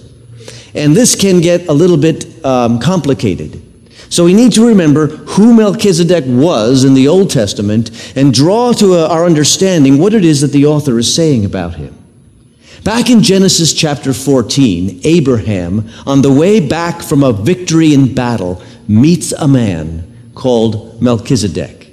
And 0.73 0.95
this 0.95 1.15
can 1.15 1.41
get 1.41 1.67
a 1.67 1.73
little 1.73 1.97
bit 1.97 2.43
um, 2.45 2.79
complicated. 2.79 3.61
So 4.09 4.25
we 4.25 4.33
need 4.33 4.53
to 4.53 4.67
remember 4.67 5.07
who 5.07 5.53
Melchizedek 5.53 6.25
was 6.27 6.83
in 6.83 6.93
the 6.93 7.07
Old 7.07 7.29
Testament 7.29 8.13
and 8.15 8.33
draw 8.33 8.71
to 8.73 8.93
a, 8.95 9.07
our 9.07 9.25
understanding 9.25 9.97
what 9.97 10.13
it 10.13 10.23
is 10.23 10.41
that 10.41 10.51
the 10.51 10.65
author 10.65 10.97
is 10.99 11.13
saying 11.13 11.45
about 11.45 11.75
him. 11.75 11.97
Back 12.83 13.09
in 13.09 13.23
Genesis 13.23 13.73
chapter 13.73 14.13
14, 14.13 15.01
Abraham, 15.03 15.89
on 16.05 16.21
the 16.21 16.31
way 16.31 16.59
back 16.59 17.01
from 17.01 17.23
a 17.23 17.33
victory 17.33 17.93
in 17.93 18.13
battle, 18.13 18.61
meets 18.87 19.31
a 19.31 19.47
man 19.47 20.31
called 20.35 21.01
Melchizedek. 21.01 21.91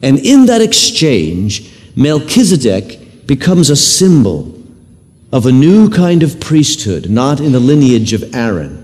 And 0.00 0.18
in 0.18 0.46
that 0.46 0.60
exchange, 0.60 1.72
Melchizedek 1.96 3.01
becomes 3.26 3.70
a 3.70 3.76
symbol 3.76 4.58
of 5.32 5.46
a 5.46 5.52
new 5.52 5.88
kind 5.88 6.22
of 6.22 6.40
priesthood, 6.40 7.08
not 7.10 7.40
in 7.40 7.52
the 7.52 7.60
lineage 7.60 8.12
of 8.12 8.34
Aaron. 8.34 8.78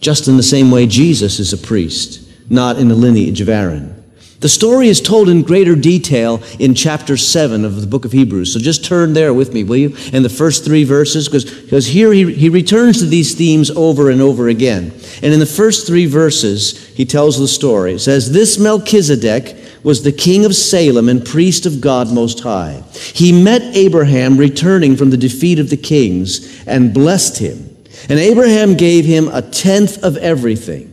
Just 0.00 0.28
in 0.28 0.36
the 0.36 0.42
same 0.42 0.70
way 0.70 0.86
Jesus 0.86 1.38
is 1.38 1.52
a 1.52 1.58
priest, 1.58 2.28
not 2.50 2.78
in 2.78 2.88
the 2.88 2.94
lineage 2.94 3.40
of 3.40 3.48
Aaron. 3.48 3.94
The 4.40 4.48
story 4.48 4.88
is 4.88 5.00
told 5.00 5.28
in 5.28 5.42
greater 5.42 5.74
detail 5.74 6.40
in 6.60 6.74
chapter 6.74 7.16
7 7.16 7.64
of 7.64 7.80
the 7.80 7.88
book 7.88 8.04
of 8.04 8.12
Hebrews. 8.12 8.52
So 8.52 8.60
just 8.60 8.84
turn 8.84 9.12
there 9.12 9.34
with 9.34 9.52
me, 9.52 9.64
will 9.64 9.76
you? 9.76 9.96
In 10.12 10.22
the 10.22 10.28
first 10.28 10.64
three 10.64 10.84
verses, 10.84 11.28
because 11.28 11.86
here 11.86 12.12
he, 12.12 12.32
he 12.32 12.48
returns 12.48 13.00
to 13.00 13.06
these 13.06 13.34
themes 13.34 13.68
over 13.70 14.10
and 14.10 14.20
over 14.20 14.48
again. 14.48 14.92
And 15.22 15.32
in 15.32 15.40
the 15.40 15.46
first 15.46 15.88
three 15.88 16.06
verses, 16.06 16.86
he 16.90 17.04
tells 17.04 17.36
the 17.36 17.48
story. 17.48 17.94
It 17.94 17.98
says, 17.98 18.30
This 18.30 18.58
Melchizedek 18.58 19.56
was 19.82 20.02
the 20.02 20.12
king 20.12 20.44
of 20.44 20.54
Salem 20.54 21.08
and 21.08 21.24
priest 21.24 21.66
of 21.66 21.80
God 21.80 22.12
Most 22.12 22.40
High. 22.40 22.82
He 23.14 23.32
met 23.32 23.62
Abraham 23.76 24.36
returning 24.36 24.96
from 24.96 25.10
the 25.10 25.16
defeat 25.16 25.58
of 25.58 25.70
the 25.70 25.76
kings 25.76 26.66
and 26.66 26.94
blessed 26.94 27.38
him. 27.38 27.76
And 28.08 28.18
Abraham 28.18 28.76
gave 28.76 29.04
him 29.04 29.28
a 29.28 29.42
tenth 29.42 30.02
of 30.02 30.16
everything. 30.16 30.92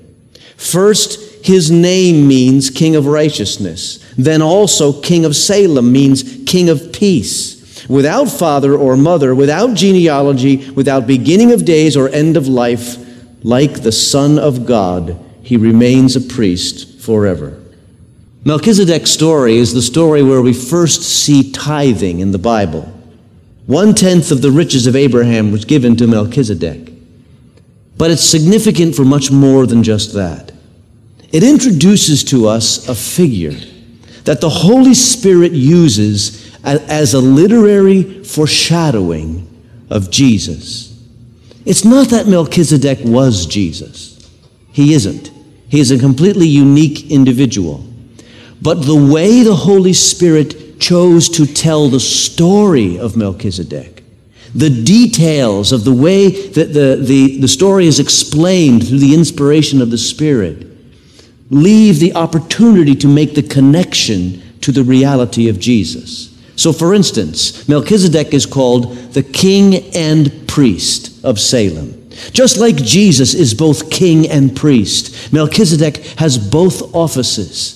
First, 0.57 1.45
his 1.45 1.69
name 1.69 2.27
means 2.27 2.69
King 2.69 2.95
of 2.95 3.05
Righteousness. 3.05 3.99
Then 4.17 4.41
also, 4.41 4.99
King 5.01 5.25
of 5.25 5.35
Salem 5.35 5.91
means 5.91 6.43
King 6.45 6.69
of 6.69 6.91
Peace. 6.91 7.85
Without 7.87 8.25
father 8.25 8.75
or 8.75 8.97
mother, 8.97 9.35
without 9.35 9.75
genealogy, 9.75 10.71
without 10.71 11.05
beginning 11.05 11.51
of 11.51 11.65
days 11.65 11.95
or 11.95 12.09
end 12.09 12.35
of 12.35 12.47
life, 12.47 12.97
like 13.43 13.83
the 13.83 13.91
Son 13.91 14.39
of 14.39 14.65
God, 14.65 15.19
he 15.43 15.55
remains 15.55 16.15
a 16.15 16.21
priest 16.21 16.99
forever. 16.99 17.61
Melchizedek's 18.47 19.09
story 19.09 19.57
is 19.57 19.73
the 19.73 19.81
story 19.81 20.21
where 20.21 20.41
we 20.41 20.53
first 20.53 21.01
see 21.01 21.51
tithing 21.51 22.19
in 22.19 22.31
the 22.31 22.37
Bible. 22.37 22.83
One 23.65 23.95
tenth 23.95 24.29
of 24.29 24.43
the 24.43 24.51
riches 24.51 24.85
of 24.85 24.95
Abraham 24.95 25.51
was 25.51 25.65
given 25.65 25.95
to 25.95 26.05
Melchizedek. 26.05 26.93
But 27.97 28.11
it's 28.11 28.23
significant 28.23 28.93
for 28.93 29.03
much 29.03 29.31
more 29.31 29.65
than 29.65 29.81
just 29.81 30.13
that. 30.13 30.51
It 31.31 31.41
introduces 31.43 32.23
to 32.25 32.47
us 32.47 32.87
a 32.87 32.93
figure 32.93 33.57
that 34.25 34.41
the 34.41 34.49
Holy 34.49 34.93
Spirit 34.93 35.53
uses 35.53 36.55
as 36.63 37.15
a 37.15 37.19
literary 37.19 38.23
foreshadowing 38.23 39.47
of 39.89 40.11
Jesus. 40.11 41.03
It's 41.65 41.83
not 41.83 42.09
that 42.09 42.27
Melchizedek 42.27 42.99
was 43.01 43.47
Jesus. 43.47 44.29
He 44.71 44.93
isn't. 44.93 45.31
He 45.67 45.79
is 45.79 45.89
a 45.89 45.97
completely 45.97 46.47
unique 46.47 47.09
individual. 47.09 47.84
But 48.65 48.81
the 48.81 48.95
way 48.95 49.43
the 49.43 49.55
Holy 49.55 49.93
Spirit 49.93 50.79
chose 50.79 51.29
to 51.29 51.45
tell 51.45 51.87
the 51.87 51.99
story 51.99 52.97
of 52.97 53.15
Melchizedek, 53.15 54.03
the 54.55 54.71
details 54.71 55.71
of 55.71 55.83
the 55.83 55.93
way 55.93 56.49
that 56.49 56.73
the, 56.73 56.95
the, 56.99 57.41
the 57.41 57.47
story 57.47 57.85
is 57.85 57.99
explained 57.99 58.87
through 58.87 58.97
the 58.97 59.13
inspiration 59.13 59.83
of 59.83 59.91
the 59.91 59.99
Spirit, 59.99 60.65
leave 61.51 61.99
the 61.99 62.15
opportunity 62.15 62.95
to 62.95 63.07
make 63.07 63.35
the 63.35 63.43
connection 63.43 64.41
to 64.61 64.71
the 64.71 64.83
reality 64.83 65.47
of 65.47 65.59
Jesus. 65.59 66.35
So, 66.55 66.73
for 66.73 66.95
instance, 66.95 67.69
Melchizedek 67.69 68.33
is 68.33 68.47
called 68.47 68.95
the 69.13 69.21
king 69.21 69.93
and 69.93 70.47
priest 70.47 71.23
of 71.23 71.39
Salem. 71.39 72.09
Just 72.31 72.57
like 72.57 72.77
Jesus 72.77 73.35
is 73.35 73.53
both 73.53 73.91
king 73.91 74.27
and 74.27 74.55
priest, 74.55 75.31
Melchizedek 75.31 75.97
has 76.17 76.39
both 76.39 76.95
offices. 76.95 77.74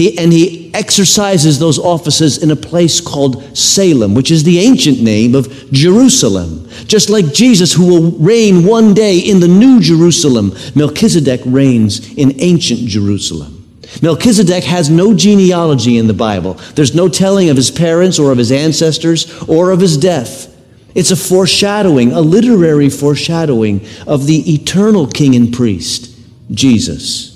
He, 0.00 0.16
and 0.16 0.32
he 0.32 0.72
exercises 0.72 1.58
those 1.58 1.78
offices 1.78 2.42
in 2.42 2.50
a 2.50 2.56
place 2.56 3.02
called 3.02 3.54
Salem, 3.54 4.14
which 4.14 4.30
is 4.30 4.44
the 4.44 4.58
ancient 4.58 5.02
name 5.02 5.34
of 5.34 5.70
Jerusalem. 5.72 6.66
Just 6.86 7.10
like 7.10 7.34
Jesus, 7.34 7.74
who 7.74 7.86
will 7.86 8.12
reign 8.12 8.64
one 8.64 8.94
day 8.94 9.18
in 9.18 9.40
the 9.40 9.46
new 9.46 9.78
Jerusalem, 9.78 10.54
Melchizedek 10.74 11.42
reigns 11.44 12.14
in 12.14 12.40
ancient 12.40 12.80
Jerusalem. 12.88 13.62
Melchizedek 14.00 14.64
has 14.64 14.88
no 14.88 15.12
genealogy 15.12 15.98
in 15.98 16.06
the 16.06 16.14
Bible. 16.14 16.54
There's 16.76 16.94
no 16.94 17.10
telling 17.10 17.50
of 17.50 17.58
his 17.58 17.70
parents 17.70 18.18
or 18.18 18.32
of 18.32 18.38
his 18.38 18.52
ancestors 18.52 19.42
or 19.42 19.70
of 19.70 19.80
his 19.80 19.98
death. 19.98 20.46
It's 20.94 21.10
a 21.10 21.16
foreshadowing, 21.16 22.12
a 22.12 22.22
literary 22.22 22.88
foreshadowing 22.88 23.86
of 24.06 24.26
the 24.26 24.54
eternal 24.54 25.06
king 25.06 25.36
and 25.36 25.52
priest, 25.52 26.18
Jesus. 26.50 27.29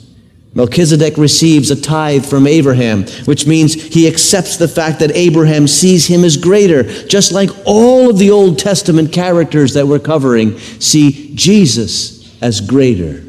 Melchizedek 0.55 1.17
receives 1.17 1.71
a 1.71 1.81
tithe 1.81 2.25
from 2.25 2.47
Abraham, 2.47 3.05
which 3.25 3.47
means 3.47 3.75
he 3.75 4.07
accepts 4.07 4.57
the 4.57 4.69
fact 4.69 5.01
that 5.01 5.15
Abraham 5.17 5.67
sees 5.67 6.07
him 6.07 6.23
as 6.23 6.37
greater, 6.37 6.85
just 7.07 7.33
like 7.33 7.51
all 7.65 8.09
of 8.09 8.19
the 8.19 8.31
Old 8.31 8.59
Testament 8.59 9.13
characters 9.13 9.75
that 9.75 9.87
we're 9.87 9.99
covering 9.99 10.59
see 10.59 11.35
Jesus 11.35 12.41
as 12.41 12.61
greater. 12.61 13.25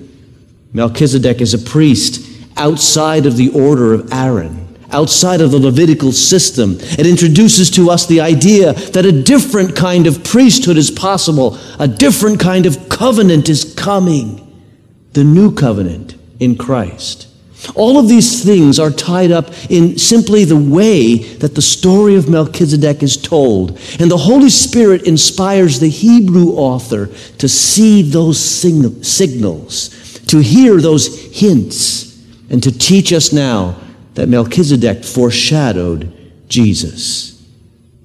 Melchizedek 0.73 1.41
is 1.41 1.55
a 1.55 1.59
priest 1.59 2.29
outside 2.57 3.25
of 3.25 3.37
the 3.37 3.49
order 3.49 3.93
of 3.93 4.11
Aaron 4.13 4.61
outside 4.91 5.41
of 5.41 5.51
the 5.51 5.59
Levitical 5.59 6.11
system. 6.13 6.77
It 6.79 7.05
introduces 7.05 7.69
to 7.71 7.89
us 7.89 8.05
the 8.05 8.21
idea 8.21 8.71
that 8.91 9.05
a 9.05 9.11
different 9.11 9.75
kind 9.75 10.07
of 10.07 10.23
priesthood 10.23 10.77
is 10.77 10.89
possible, 10.89 11.57
a 11.79 11.87
different 11.87 12.39
kind 12.39 12.65
of 12.65 12.87
covenant 12.87 13.49
is 13.49 13.73
coming, 13.75 14.63
the 15.11 15.23
new 15.23 15.53
covenant 15.53 16.15
in 16.39 16.57
Christ. 16.57 17.27
All 17.73 17.97
of 17.97 18.07
these 18.07 18.43
things 18.43 18.79
are 18.79 18.91
tied 18.91 19.31
up 19.31 19.49
in 19.71 19.97
simply 19.97 20.45
the 20.45 20.55
way 20.55 21.17
that 21.37 21.55
the 21.55 21.61
story 21.61 22.15
of 22.15 22.29
Melchizedek 22.29 23.01
is 23.01 23.17
told. 23.17 23.79
And 23.99 24.11
the 24.11 24.17
Holy 24.17 24.49
Spirit 24.49 25.03
inspires 25.03 25.79
the 25.79 25.89
Hebrew 25.89 26.51
author 26.51 27.07
to 27.37 27.49
see 27.49 28.03
those 28.03 28.39
signals, 28.39 29.89
to 30.27 30.39
hear 30.39 30.79
those 30.79 31.37
hints, 31.37 32.23
and 32.49 32.61
to 32.61 32.71
teach 32.77 33.11
us 33.11 33.33
now 33.33 33.79
that 34.13 34.29
Melchizedek 34.29 35.03
foreshadowed 35.03 36.11
Jesus. 36.47 37.43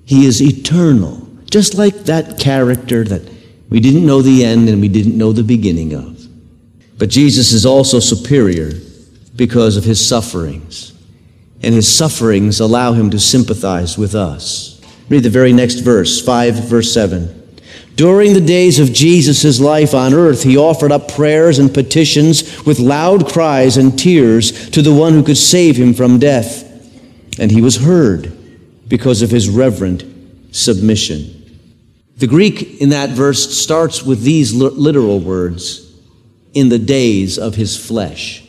He 0.05 0.27
is 0.27 0.41
eternal, 0.41 1.29
just 1.51 1.75
like 1.75 2.05
that 2.05 2.39
character 2.39 3.05
that 3.05 3.23
we 3.69 3.81
didn't 3.81 4.07
know 4.07 4.23
the 4.23 4.45
end 4.45 4.69
and 4.69 4.81
we 4.81 4.89
didn't 4.89 5.17
know 5.17 5.33
the 5.33 5.45
beginning 5.45 5.95
of. 5.95 6.20
But 7.01 7.09
Jesus 7.09 7.53
is 7.53 7.65
also 7.65 7.99
superior 7.99 8.73
because 9.35 9.79
of 9.79 9.85
his 9.85 10.07
sufferings. 10.07 10.93
And 11.63 11.75
his 11.75 11.93
sufferings 11.93 12.61
allow 12.61 12.93
him 12.93 13.09
to 13.11 13.19
sympathize 13.19 13.97
with 13.97 14.15
us. 14.15 14.83
Read 15.09 15.23
the 15.23 15.31
very 15.31 15.55
next 15.55 15.77
verse, 15.77 16.23
5 16.23 16.69
verse 16.69 16.93
7. 16.93 17.37
During 17.95 18.35
the 18.35 18.41
days 18.41 18.79
of 18.79 18.93
Jesus' 18.93 19.59
life 19.59 19.95
on 19.95 20.13
earth, 20.13 20.43
he 20.43 20.59
offered 20.59 20.93
up 20.93 21.11
prayers 21.11 21.59
and 21.59 21.73
petitions 21.73 22.65
with 22.67 22.79
loud 22.79 23.27
cries 23.33 23.79
and 23.79 23.99
tears 23.99 24.69
to 24.71 24.83
the 24.83 24.95
one 24.95 25.15
who 25.15 25.23
could 25.23 25.39
save 25.39 25.77
him 25.77 25.95
from 25.95 26.19
death. 26.19 26.67
And 27.39 27.51
he 27.51 27.63
was 27.63 27.77
heard 27.77 28.31
because 28.89 29.23
of 29.23 29.31
his 29.31 29.49
reverent 29.49 30.05
submission. 30.55 31.61
The 32.19 32.27
Greek 32.27 32.83
in 32.83 32.91
that 32.91 33.09
verse 33.11 33.57
starts 33.57 34.03
with 34.03 34.23
these 34.23 34.53
literal 34.53 35.19
words 35.19 35.90
in 36.55 36.69
the 36.69 36.79
days 36.79 37.39
of 37.39 37.55
his 37.55 37.77
flesh. 37.77 38.45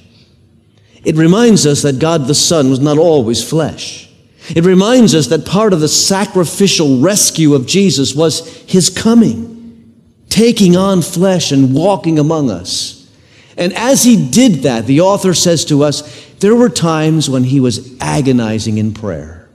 It 1.03 1.15
reminds 1.15 1.65
us 1.65 1.81
that 1.81 1.99
God 1.99 2.27
the 2.27 2.35
Son 2.35 2.69
was 2.69 2.79
not 2.79 2.97
always 2.97 3.47
flesh. 3.47 4.09
It 4.49 4.65
reminds 4.65 5.13
us 5.15 5.27
that 5.27 5.45
part 5.45 5.73
of 5.73 5.79
the 5.79 5.87
sacrificial 5.87 6.99
rescue 6.99 7.53
of 7.53 7.67
Jesus 7.67 8.15
was 8.15 8.57
his 8.63 8.89
coming, 8.89 9.93
taking 10.29 10.75
on 10.75 11.01
flesh 11.01 11.51
and 11.51 11.73
walking 11.73 12.19
among 12.19 12.49
us. 12.49 13.09
And 13.57 13.73
as 13.73 14.03
he 14.03 14.29
did 14.29 14.63
that, 14.63 14.87
the 14.87 15.01
author 15.01 15.33
says 15.33 15.65
to 15.65 15.83
us, 15.83 16.25
there 16.39 16.55
were 16.55 16.69
times 16.69 17.29
when 17.29 17.43
he 17.43 17.59
was 17.59 17.95
agonizing 18.01 18.77
in 18.77 18.93
prayer. 18.93 19.49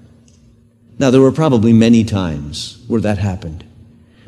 Now, 0.99 1.11
there 1.11 1.21
were 1.21 1.33
probably 1.33 1.73
many 1.73 2.05
times 2.05 2.83
where 2.87 3.01
that 3.01 3.19
happened. 3.19 3.65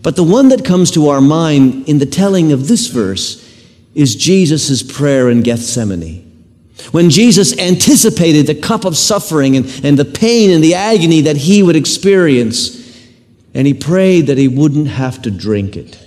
But 0.03 0.17
the 0.17 0.25
one 0.25 0.49
that 0.49 0.65
comes 0.65 0.91
to 0.93 1.09
our 1.09 1.21
mind 1.21 1.89
in 1.89 1.99
the 1.99 2.07
telling 2.07 2.53
of 2.53 2.69
this 2.69 2.89
verse 2.89 3.45
is 3.99 4.15
Jesus' 4.15 4.81
prayer 4.81 5.29
in 5.29 5.43
Gethsemane. 5.43 6.25
When 6.93 7.11
Jesus 7.11 7.59
anticipated 7.59 8.47
the 8.47 8.55
cup 8.55 8.85
of 8.85 8.97
suffering 8.97 9.57
and, 9.57 9.81
and 9.83 9.99
the 9.99 10.05
pain 10.05 10.53
and 10.53 10.63
the 10.63 10.77
agony 10.77 11.23
that 11.23 11.37
he 11.37 11.65
would 11.65 11.75
experience, 11.75 12.79
and 13.55 13.67
he 13.67 13.75
prayed 13.75 14.29
that 14.29 14.39
he 14.39 14.47
wouldn't 14.47 14.87
have 14.87 15.21
to 15.23 15.33
drink 15.33 15.77
it. 15.77 15.99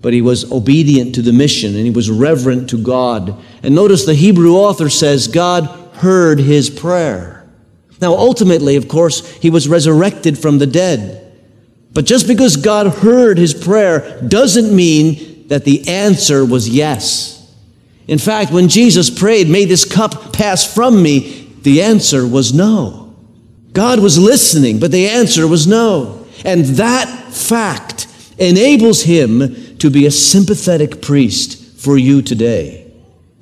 But 0.00 0.12
he 0.12 0.20
was 0.20 0.50
obedient 0.50 1.14
to 1.14 1.22
the 1.22 1.32
mission 1.32 1.76
and 1.76 1.84
he 1.84 1.92
was 1.92 2.10
reverent 2.10 2.68
to 2.70 2.82
God. 2.82 3.40
And 3.62 3.72
notice 3.72 4.04
the 4.04 4.14
Hebrew 4.14 4.54
author 4.56 4.90
says 4.90 5.28
God 5.28 5.66
heard 5.98 6.40
his 6.40 6.68
prayer. 6.70 7.48
Now, 8.00 8.14
ultimately, 8.14 8.74
of 8.74 8.88
course, 8.88 9.30
he 9.34 9.48
was 9.48 9.68
resurrected 9.68 10.36
from 10.36 10.58
the 10.58 10.66
dead. 10.66 11.20
But 11.92 12.04
just 12.04 12.26
because 12.26 12.56
God 12.56 12.88
heard 12.88 13.38
his 13.38 13.54
prayer 13.54 14.20
doesn't 14.26 14.74
mean 14.74 15.31
that 15.52 15.64
the 15.64 15.86
answer 15.86 16.46
was 16.46 16.66
yes. 16.66 17.54
In 18.08 18.18
fact, 18.18 18.50
when 18.50 18.68
Jesus 18.68 19.10
prayed, 19.10 19.50
May 19.50 19.66
this 19.66 19.84
cup 19.84 20.32
pass 20.32 20.64
from 20.64 21.02
me, 21.02 21.52
the 21.60 21.82
answer 21.82 22.26
was 22.26 22.54
no. 22.54 23.14
God 23.74 24.00
was 24.00 24.18
listening, 24.18 24.80
but 24.80 24.92
the 24.92 25.10
answer 25.10 25.46
was 25.46 25.66
no. 25.66 26.26
And 26.46 26.64
that 26.76 27.06
fact 27.34 28.06
enables 28.38 29.02
him 29.02 29.76
to 29.76 29.90
be 29.90 30.06
a 30.06 30.10
sympathetic 30.10 31.02
priest 31.02 31.78
for 31.78 31.98
you 31.98 32.22
today. 32.22 32.90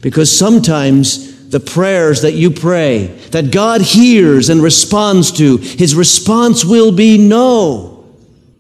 Because 0.00 0.36
sometimes 0.36 1.48
the 1.50 1.60
prayers 1.60 2.22
that 2.22 2.32
you 2.32 2.50
pray, 2.50 3.06
that 3.30 3.52
God 3.52 3.82
hears 3.82 4.48
and 4.48 4.60
responds 4.60 5.30
to, 5.38 5.58
his 5.58 5.94
response 5.94 6.64
will 6.64 6.90
be 6.90 7.18
no. 7.18 8.04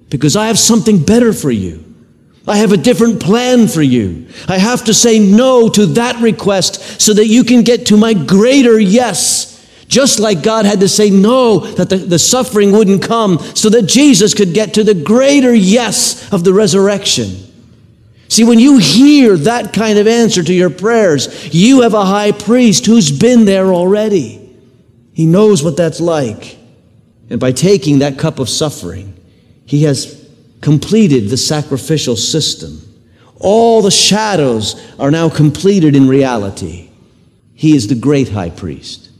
Because 0.08 0.36
I 0.36 0.46
have 0.46 0.58
something 0.58 1.02
better 1.02 1.32
for 1.32 1.50
you. 1.50 1.89
I 2.50 2.56
have 2.56 2.72
a 2.72 2.76
different 2.76 3.20
plan 3.20 3.68
for 3.68 3.80
you. 3.80 4.26
I 4.48 4.58
have 4.58 4.84
to 4.86 4.94
say 4.94 5.20
no 5.20 5.68
to 5.68 5.86
that 5.86 6.20
request 6.20 7.00
so 7.00 7.14
that 7.14 7.26
you 7.26 7.44
can 7.44 7.62
get 7.62 7.86
to 7.86 7.96
my 7.96 8.12
greater 8.12 8.78
yes. 8.78 9.46
Just 9.86 10.18
like 10.18 10.42
God 10.42 10.66
had 10.66 10.80
to 10.80 10.88
say 10.88 11.10
no 11.10 11.60
that 11.60 11.88
the, 11.88 11.96
the 11.96 12.18
suffering 12.18 12.72
wouldn't 12.72 13.02
come 13.02 13.38
so 13.54 13.70
that 13.70 13.82
Jesus 13.82 14.34
could 14.34 14.52
get 14.52 14.74
to 14.74 14.84
the 14.84 14.94
greater 14.94 15.54
yes 15.54 16.32
of 16.32 16.42
the 16.42 16.52
resurrection. 16.52 17.36
See, 18.28 18.44
when 18.44 18.58
you 18.58 18.78
hear 18.78 19.36
that 19.36 19.72
kind 19.72 19.98
of 19.98 20.06
answer 20.06 20.42
to 20.42 20.52
your 20.52 20.70
prayers, 20.70 21.54
you 21.54 21.82
have 21.82 21.94
a 21.94 22.04
high 22.04 22.32
priest 22.32 22.86
who's 22.86 23.10
been 23.10 23.44
there 23.44 23.72
already. 23.72 24.38
He 25.12 25.26
knows 25.26 25.62
what 25.62 25.76
that's 25.76 26.00
like. 26.00 26.56
And 27.28 27.38
by 27.38 27.52
taking 27.52 28.00
that 28.00 28.18
cup 28.18 28.38
of 28.38 28.48
suffering, 28.48 29.14
he 29.66 29.84
has 29.84 30.19
completed 30.60 31.28
the 31.28 31.36
sacrificial 31.36 32.16
system. 32.16 32.80
All 33.38 33.80
the 33.80 33.90
shadows 33.90 34.80
are 34.98 35.10
now 35.10 35.28
completed 35.28 35.96
in 35.96 36.08
reality. 36.08 36.90
He 37.54 37.74
is 37.74 37.88
the 37.88 37.94
great 37.94 38.28
high 38.28 38.50
priest. 38.50 39.10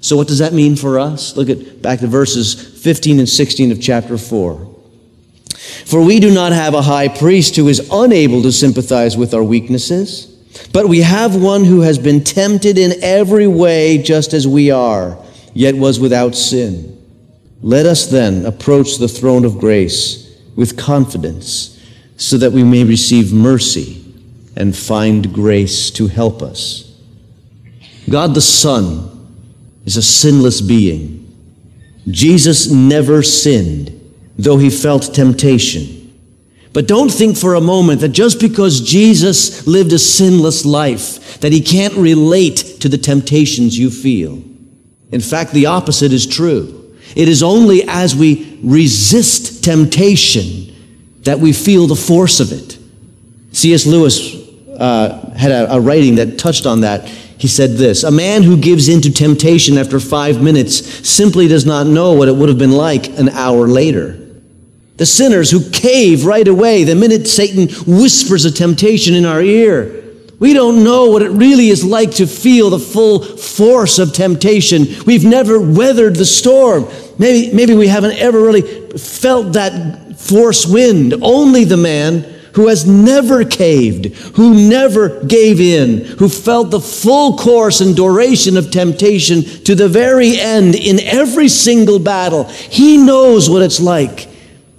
So 0.00 0.16
what 0.16 0.28
does 0.28 0.40
that 0.40 0.52
mean 0.52 0.76
for 0.76 0.98
us? 0.98 1.36
Look 1.36 1.48
at 1.48 1.80
back 1.80 2.00
to 2.00 2.06
verses 2.06 2.54
15 2.82 3.20
and 3.20 3.28
16 3.28 3.72
of 3.72 3.80
chapter 3.80 4.18
4. 4.18 4.74
For 5.86 6.04
we 6.04 6.20
do 6.20 6.32
not 6.32 6.52
have 6.52 6.74
a 6.74 6.82
high 6.82 7.08
priest 7.08 7.56
who 7.56 7.68
is 7.68 7.88
unable 7.90 8.42
to 8.42 8.52
sympathize 8.52 9.16
with 9.16 9.32
our 9.32 9.42
weaknesses, 9.42 10.26
but 10.72 10.88
we 10.88 11.00
have 11.00 11.40
one 11.40 11.64
who 11.64 11.80
has 11.80 11.98
been 11.98 12.22
tempted 12.22 12.76
in 12.76 13.02
every 13.02 13.46
way 13.46 13.98
just 13.98 14.34
as 14.34 14.46
we 14.46 14.70
are, 14.70 15.18
yet 15.54 15.74
was 15.74 15.98
without 15.98 16.34
sin. 16.34 16.90
Let 17.62 17.86
us 17.86 18.06
then 18.06 18.44
approach 18.44 18.98
the 18.98 19.08
throne 19.08 19.44
of 19.44 19.58
grace 19.58 20.23
with 20.56 20.76
confidence 20.76 21.80
so 22.16 22.38
that 22.38 22.52
we 22.52 22.62
may 22.62 22.84
receive 22.84 23.32
mercy 23.32 24.04
and 24.56 24.76
find 24.76 25.32
grace 25.32 25.90
to 25.90 26.06
help 26.06 26.42
us. 26.42 26.92
God 28.08 28.34
the 28.34 28.40
Son 28.40 29.10
is 29.84 29.96
a 29.96 30.02
sinless 30.02 30.60
being. 30.60 31.20
Jesus 32.08 32.70
never 32.70 33.22
sinned, 33.22 33.90
though 34.38 34.58
he 34.58 34.70
felt 34.70 35.14
temptation. 35.14 36.00
But 36.72 36.88
don't 36.88 37.10
think 37.10 37.36
for 37.36 37.54
a 37.54 37.60
moment 37.60 38.00
that 38.00 38.08
just 38.08 38.40
because 38.40 38.80
Jesus 38.80 39.66
lived 39.66 39.92
a 39.92 39.98
sinless 39.98 40.64
life, 40.64 41.40
that 41.40 41.52
he 41.52 41.60
can't 41.60 41.94
relate 41.94 42.56
to 42.80 42.88
the 42.88 42.98
temptations 42.98 43.78
you 43.78 43.90
feel. 43.90 44.42
In 45.12 45.20
fact, 45.20 45.52
the 45.52 45.66
opposite 45.66 46.12
is 46.12 46.26
true. 46.26 46.96
It 47.14 47.28
is 47.28 47.44
only 47.44 47.84
as 47.84 48.16
we 48.16 48.58
resist 48.62 49.53
temptation 49.64 50.74
that 51.22 51.38
we 51.38 51.52
feel 51.52 51.86
the 51.86 51.96
force 51.96 52.40
of 52.40 52.52
it. 52.52 52.78
C.S. 53.52 53.86
Lewis 53.86 54.34
uh, 54.68 55.30
had 55.36 55.50
a, 55.50 55.74
a 55.74 55.80
writing 55.80 56.16
that 56.16 56.38
touched 56.38 56.66
on 56.66 56.82
that. 56.82 57.06
He 57.08 57.48
said 57.48 57.70
this 57.70 58.04
A 58.04 58.10
man 58.10 58.42
who 58.42 58.56
gives 58.56 58.88
in 58.88 59.00
to 59.02 59.12
temptation 59.12 59.78
after 59.78 59.98
five 59.98 60.42
minutes 60.42 61.08
simply 61.08 61.48
does 61.48 61.66
not 61.66 61.86
know 61.86 62.12
what 62.12 62.28
it 62.28 62.36
would 62.36 62.48
have 62.48 62.58
been 62.58 62.72
like 62.72 63.08
an 63.18 63.30
hour 63.30 63.66
later. 63.66 64.20
The 64.96 65.06
sinners 65.06 65.50
who 65.50 65.70
cave 65.70 66.24
right 66.24 66.46
away 66.46 66.84
the 66.84 66.94
minute 66.94 67.26
Satan 67.26 67.68
whispers 67.86 68.44
a 68.44 68.52
temptation 68.52 69.14
in 69.14 69.24
our 69.24 69.42
ear. 69.42 70.03
We 70.38 70.52
don't 70.52 70.82
know 70.82 71.06
what 71.10 71.22
it 71.22 71.30
really 71.30 71.68
is 71.68 71.84
like 71.84 72.12
to 72.12 72.26
feel 72.26 72.70
the 72.70 72.78
full 72.78 73.22
force 73.22 73.98
of 73.98 74.12
temptation. 74.12 74.86
We've 75.06 75.24
never 75.24 75.60
weathered 75.60 76.16
the 76.16 76.24
storm. 76.24 76.88
Maybe, 77.18 77.54
maybe 77.54 77.74
we 77.74 77.86
haven't 77.86 78.18
ever 78.18 78.40
really 78.40 78.62
felt 78.98 79.52
that 79.52 80.18
force 80.18 80.66
wind. 80.66 81.14
Only 81.22 81.64
the 81.64 81.76
man 81.76 82.22
who 82.54 82.68
has 82.68 82.86
never 82.86 83.44
caved, 83.44 84.06
who 84.36 84.54
never 84.54 85.24
gave 85.24 85.60
in, 85.60 86.04
who 86.18 86.28
felt 86.28 86.70
the 86.70 86.80
full 86.80 87.36
course 87.36 87.80
and 87.80 87.96
duration 87.96 88.56
of 88.56 88.70
temptation 88.70 89.42
to 89.64 89.74
the 89.74 89.88
very 89.88 90.38
end 90.38 90.74
in 90.74 91.00
every 91.00 91.48
single 91.48 91.98
battle, 91.98 92.44
he 92.44 92.96
knows 92.96 93.50
what 93.50 93.62
it's 93.62 93.80
like 93.80 94.28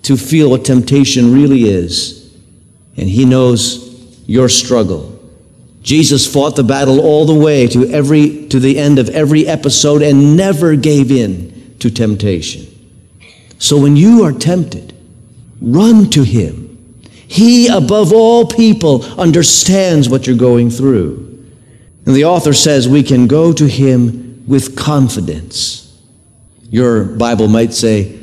to 0.04 0.16
feel 0.16 0.50
what 0.50 0.64
temptation 0.64 1.34
really 1.34 1.64
is. 1.64 2.34
And 2.96 3.10
he 3.10 3.26
knows 3.26 4.24
your 4.26 4.48
struggle. 4.48 5.15
Jesus 5.86 6.26
fought 6.26 6.56
the 6.56 6.64
battle 6.64 7.00
all 7.00 7.26
the 7.26 7.34
way 7.36 7.68
to 7.68 7.88
every 7.92 8.48
to 8.48 8.60
the 8.60 8.80
end 8.80 8.98
of 8.98 9.08
every 9.10 9.46
episode 9.46 10.02
and 10.02 10.36
never 10.36 10.76
gave 10.76 11.12
in 11.12 11.76
to 11.80 11.92
temptation. 11.92 12.66
So 13.60 13.80
when 13.80 13.96
you 13.96 14.24
are 14.24 14.32
tempted, 14.32 14.94
run 15.62 16.10
to 16.10 16.24
Him. 16.24 16.66
He, 17.28 17.68
above 17.68 18.12
all 18.12 18.48
people, 18.48 19.04
understands 19.20 20.10
what 20.10 20.26
you're 20.26 20.36
going 20.36 20.72
through. 20.72 21.26
And 22.06 22.16
the 22.16 22.26
author 22.26 22.54
says 22.54 22.88
we 22.88 23.04
can 23.04 23.28
go 23.28 23.54
to 23.54 23.68
him 23.68 24.44
with 24.48 24.76
confidence. 24.76 26.00
Your 26.70 27.04
Bible 27.04 27.48
might 27.48 27.74
say, 27.74 28.20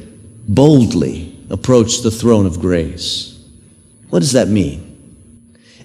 boldly 0.49 1.37
approach 1.51 2.03
the 2.03 2.11
throne 2.11 2.47
of 2.47 2.61
grace. 2.61 3.41
What 4.11 4.21
does 4.21 4.33
that 4.33 4.49
mean? 4.49 4.92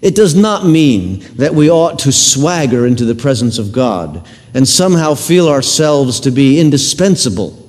It 0.02 0.16
does 0.16 0.36
not 0.36 0.66
mean 0.66 1.20
that 1.36 1.56
we 1.56 1.70
ought 1.70 2.00
to 2.00 2.12
swagger 2.12 2.86
into 2.86 3.06
the 3.06 3.16
presence 3.16 3.58
of 3.58 3.72
God 3.72 4.28
and 4.54 4.68
somehow 4.68 5.16
feel 5.16 5.50
ourselves 5.50 6.20
to 6.22 6.32
be 6.32 6.60
indispensable. 6.60 7.68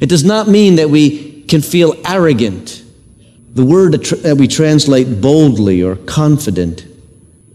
It 0.00 0.08
does 0.08 0.24
not 0.24 0.48
mean 0.48 0.76
that 0.76 0.90
we 0.90 1.42
can 1.44 1.60
feel 1.60 1.94
arrogant. 2.04 2.84
The 3.54 3.64
word 3.64 3.92
that 3.92 4.36
we 4.38 4.48
translate 4.48 5.20
boldly 5.20 5.82
or 5.82 5.96
confident 5.96 6.86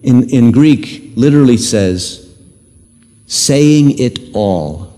in, 0.04 0.30
in 0.30 0.52
Greek 0.52 1.14
literally 1.16 1.58
says, 1.58 2.36
saying 3.26 3.98
it 3.98 4.20
all. 4.34 4.94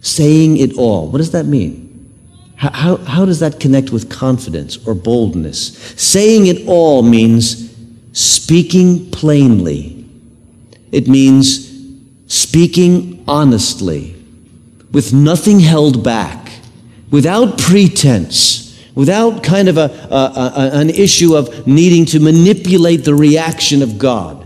Saying 0.00 0.56
it 0.56 0.76
all. 0.78 1.10
What 1.10 1.18
does 1.18 1.32
that 1.32 1.46
mean? 1.46 1.84
How, 2.56 2.70
how, 2.72 2.96
how 2.96 3.24
does 3.24 3.40
that 3.40 3.60
connect 3.60 3.90
with 3.90 4.08
confidence 4.08 4.84
or 4.86 4.94
boldness? 4.94 5.76
Saying 6.00 6.46
it 6.46 6.66
all 6.66 7.02
means 7.02 7.67
speaking 8.18 9.08
plainly. 9.12 10.04
It 10.90 11.06
means 11.06 11.68
speaking 12.26 13.22
honestly, 13.28 14.16
with 14.90 15.12
nothing 15.12 15.60
held 15.60 16.02
back, 16.02 16.50
without 17.12 17.58
pretense, 17.58 18.76
without 18.96 19.44
kind 19.44 19.68
of 19.68 19.76
a, 19.76 20.08
a, 20.10 20.16
a, 20.16 20.70
an 20.80 20.90
issue 20.90 21.36
of 21.36 21.68
needing 21.68 22.04
to 22.06 22.18
manipulate 22.18 23.04
the 23.04 23.14
reaction 23.14 23.82
of 23.82 23.98
God. 23.98 24.44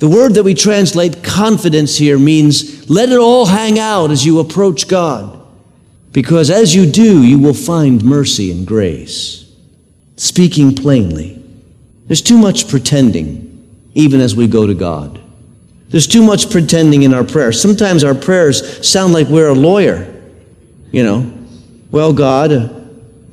The 0.00 0.08
word 0.08 0.34
that 0.34 0.42
we 0.42 0.54
translate 0.54 1.22
confidence 1.22 1.96
here 1.96 2.18
means 2.18 2.90
let 2.90 3.10
it 3.10 3.18
all 3.18 3.46
hang 3.46 3.78
out 3.78 4.10
as 4.10 4.26
you 4.26 4.40
approach 4.40 4.88
God. 4.88 5.40
Because 6.10 6.50
as 6.50 6.74
you 6.74 6.90
do, 6.90 7.22
you 7.22 7.38
will 7.38 7.54
find 7.54 8.02
mercy 8.02 8.50
and 8.50 8.66
grace. 8.66 9.48
Speaking 10.16 10.74
plainly, 10.74 11.37
there's 12.08 12.22
too 12.22 12.36
much 12.36 12.68
pretending, 12.68 13.90
even 13.94 14.20
as 14.20 14.34
we 14.34 14.48
go 14.48 14.66
to 14.66 14.74
God. 14.74 15.20
There's 15.90 16.06
too 16.06 16.22
much 16.22 16.50
pretending 16.50 17.04
in 17.04 17.14
our 17.14 17.24
prayers. 17.24 17.60
Sometimes 17.60 18.04
our 18.04 18.14
prayers 18.14 18.86
sound 18.86 19.12
like 19.12 19.28
we're 19.28 19.48
a 19.48 19.54
lawyer. 19.54 20.14
You 20.90 21.04
know, 21.04 21.32
well, 21.90 22.12
God, 22.12 22.74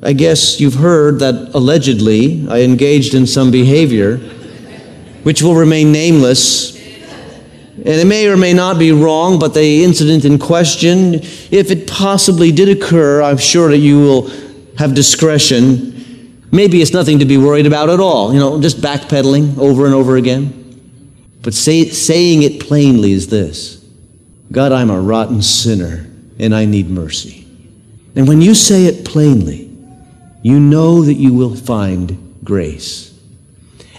I 0.02 0.12
guess 0.12 0.60
you've 0.60 0.74
heard 0.74 1.18
that 1.18 1.50
allegedly 1.54 2.46
I 2.48 2.60
engaged 2.60 3.14
in 3.14 3.26
some 3.26 3.50
behavior 3.50 4.20
which 5.26 5.42
will 5.42 5.56
remain 5.56 5.90
nameless. 5.90 6.76
And 6.76 7.88
it 7.88 8.06
may 8.06 8.28
or 8.28 8.36
may 8.36 8.52
not 8.52 8.78
be 8.78 8.92
wrong, 8.92 9.40
but 9.40 9.54
the 9.54 9.82
incident 9.82 10.24
in 10.24 10.38
question, 10.38 11.14
if 11.14 11.72
it 11.72 11.88
possibly 11.88 12.52
did 12.52 12.68
occur, 12.68 13.22
I'm 13.22 13.36
sure 13.36 13.68
that 13.70 13.78
you 13.78 13.98
will 13.98 14.30
have 14.78 14.94
discretion. 14.94 15.95
Maybe 16.52 16.80
it's 16.80 16.92
nothing 16.92 17.18
to 17.18 17.24
be 17.24 17.36
worried 17.36 17.66
about 17.66 17.90
at 17.90 18.00
all, 18.00 18.32
you 18.32 18.38
know, 18.38 18.60
just 18.60 18.80
backpedaling 18.80 19.58
over 19.58 19.84
and 19.84 19.94
over 19.94 20.16
again. 20.16 20.62
But 21.42 21.54
say, 21.54 21.88
saying 21.88 22.42
it 22.42 22.60
plainly 22.60 23.12
is 23.12 23.28
this 23.28 23.84
God, 24.50 24.72
I'm 24.72 24.90
a 24.90 25.00
rotten 25.00 25.42
sinner 25.42 26.06
and 26.38 26.54
I 26.54 26.64
need 26.64 26.88
mercy. 26.88 27.46
And 28.14 28.26
when 28.26 28.40
you 28.40 28.54
say 28.54 28.86
it 28.86 29.04
plainly, 29.04 29.70
you 30.42 30.58
know 30.60 31.02
that 31.02 31.14
you 31.14 31.34
will 31.34 31.56
find 31.56 32.36
grace. 32.44 33.12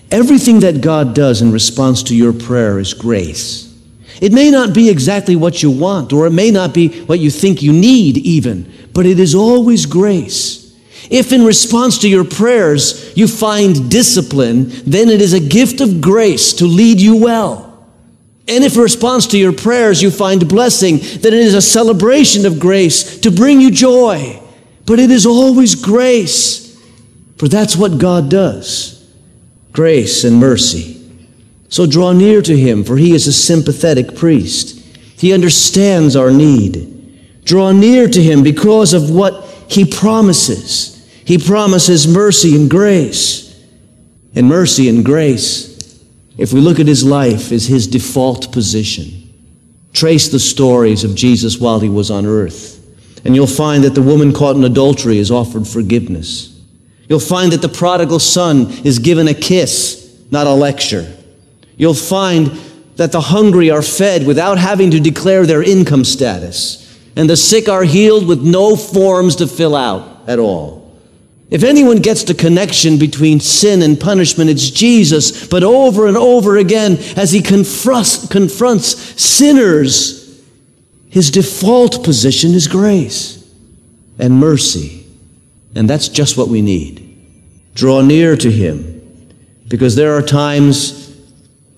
Everything 0.09 0.61
that 0.61 0.81
God 0.81 1.13
does 1.13 1.41
in 1.41 1.51
response 1.51 2.03
to 2.03 2.15
your 2.15 2.31
prayer 2.31 2.79
is 2.79 2.93
grace. 2.93 3.65
It 4.21 4.33
may 4.33 4.49
not 4.49 4.73
be 4.73 4.89
exactly 4.89 5.35
what 5.35 5.61
you 5.61 5.69
want, 5.69 6.13
or 6.13 6.25
it 6.25 6.31
may 6.31 6.49
not 6.49 6.73
be 6.73 7.01
what 7.01 7.19
you 7.19 7.29
think 7.29 7.61
you 7.61 7.73
need, 7.73 8.17
even, 8.17 8.71
but 8.93 9.05
it 9.05 9.19
is 9.19 9.35
always 9.35 9.85
grace. 9.85 10.66
If 11.09 11.31
in 11.31 11.45
response 11.45 11.97
to 11.99 12.09
your 12.09 12.25
prayers 12.25 13.15
you 13.15 13.27
find 13.27 13.89
discipline, 13.89 14.69
then 14.85 15.09
it 15.09 15.21
is 15.21 15.33
a 15.33 15.39
gift 15.39 15.81
of 15.81 16.01
grace 16.01 16.53
to 16.53 16.65
lead 16.65 16.99
you 16.99 17.15
well. 17.15 17.67
And 18.47 18.63
if 18.63 18.75
in 18.75 18.81
response 18.81 19.27
to 19.27 19.37
your 19.37 19.53
prayers 19.53 20.01
you 20.01 20.09
find 20.09 20.47
blessing, 20.47 20.97
then 20.97 21.33
it 21.33 21.39
is 21.39 21.53
a 21.53 21.61
celebration 21.61 22.45
of 22.45 22.59
grace 22.59 23.19
to 23.19 23.31
bring 23.31 23.59
you 23.59 23.71
joy. 23.71 24.41
But 24.85 24.99
it 24.99 25.11
is 25.11 25.25
always 25.25 25.75
grace, 25.75 26.81
for 27.37 27.47
that's 27.47 27.75
what 27.75 27.99
God 27.99 28.29
does 28.29 28.93
grace 29.73 30.23
and 30.23 30.39
mercy. 30.39 30.95
So 31.69 31.85
draw 31.85 32.11
near 32.11 32.41
to 32.41 32.57
him, 32.57 32.83
for 32.83 32.97
he 32.97 33.13
is 33.13 33.27
a 33.27 33.33
sympathetic 33.33 34.15
priest. 34.15 34.79
He 35.19 35.33
understands 35.33 36.15
our 36.15 36.31
need. 36.31 37.43
Draw 37.43 37.73
near 37.73 38.07
to 38.09 38.23
him 38.23 38.41
because 38.41 38.93
of 38.93 39.11
what 39.11 39.43
he 39.69 39.85
promises. 39.85 40.96
He 41.27 41.37
promises 41.37 42.07
mercy 42.07 42.55
and 42.55 42.69
grace. 42.69 43.53
And 44.33 44.47
mercy 44.47 44.87
and 44.87 45.03
grace, 45.03 46.01
if 46.37 46.53
we 46.53 46.61
look 46.61 46.79
at 46.79 46.87
his 46.87 47.03
life, 47.03 47.51
is 47.51 47.67
his 47.67 47.85
default 47.85 48.53
position. 48.53 49.11
Trace 49.91 50.29
the 50.29 50.39
stories 50.39 51.03
of 51.03 51.15
Jesus 51.15 51.59
while 51.59 51.81
he 51.81 51.89
was 51.89 52.09
on 52.09 52.25
earth, 52.25 52.79
and 53.25 53.35
you'll 53.35 53.45
find 53.45 53.83
that 53.83 53.93
the 53.93 54.01
woman 54.01 54.31
caught 54.31 54.55
in 54.55 54.63
adultery 54.63 55.17
is 55.17 55.29
offered 55.29 55.67
forgiveness. 55.67 56.57
You'll 57.09 57.19
find 57.19 57.51
that 57.51 57.61
the 57.61 57.67
prodigal 57.67 58.19
son 58.19 58.71
is 58.85 58.99
given 58.99 59.27
a 59.27 59.33
kiss, 59.33 60.23
not 60.31 60.47
a 60.47 60.53
lecture. 60.53 61.13
You'll 61.75 61.93
find 61.93 62.47
that 62.95 63.11
the 63.11 63.19
hungry 63.19 63.69
are 63.69 63.81
fed 63.81 64.25
without 64.25 64.57
having 64.57 64.91
to 64.91 64.99
declare 65.01 65.45
their 65.45 65.61
income 65.61 66.05
status, 66.05 66.97
and 67.17 67.29
the 67.29 67.35
sick 67.35 67.67
are 67.67 67.83
healed 67.83 68.25
with 68.25 68.41
no 68.41 68.77
forms 68.77 69.35
to 69.37 69.47
fill 69.47 69.75
out 69.75 70.23
at 70.29 70.39
all. 70.39 70.86
If 71.49 71.63
anyone 71.63 71.97
gets 71.97 72.23
the 72.23 72.33
connection 72.33 72.97
between 72.97 73.39
sin 73.39 73.81
and 73.81 73.99
punishment, 73.99 74.49
it's 74.49 74.69
Jesus. 74.69 75.47
But 75.47 75.63
over 75.63 76.07
and 76.07 76.17
over 76.17 76.57
again, 76.57 76.97
as 77.15 77.31
he 77.31 77.41
confronts, 77.41 78.27
confronts 78.27 79.21
sinners, 79.21 80.43
his 81.09 81.31
default 81.31 82.03
position 82.03 82.51
is 82.51 82.67
grace 82.67 83.49
and 84.19 84.33
mercy. 84.39 85.05
And 85.73 85.89
that's 85.89 86.09
just 86.09 86.37
what 86.37 86.49
we 86.49 86.61
need. 86.61 87.03
Draw 87.75 88.01
near 88.01 88.35
to 88.35 88.51
him 88.51 88.97
because 89.67 89.95
there 89.95 90.17
are 90.17 90.21
times 90.21 91.15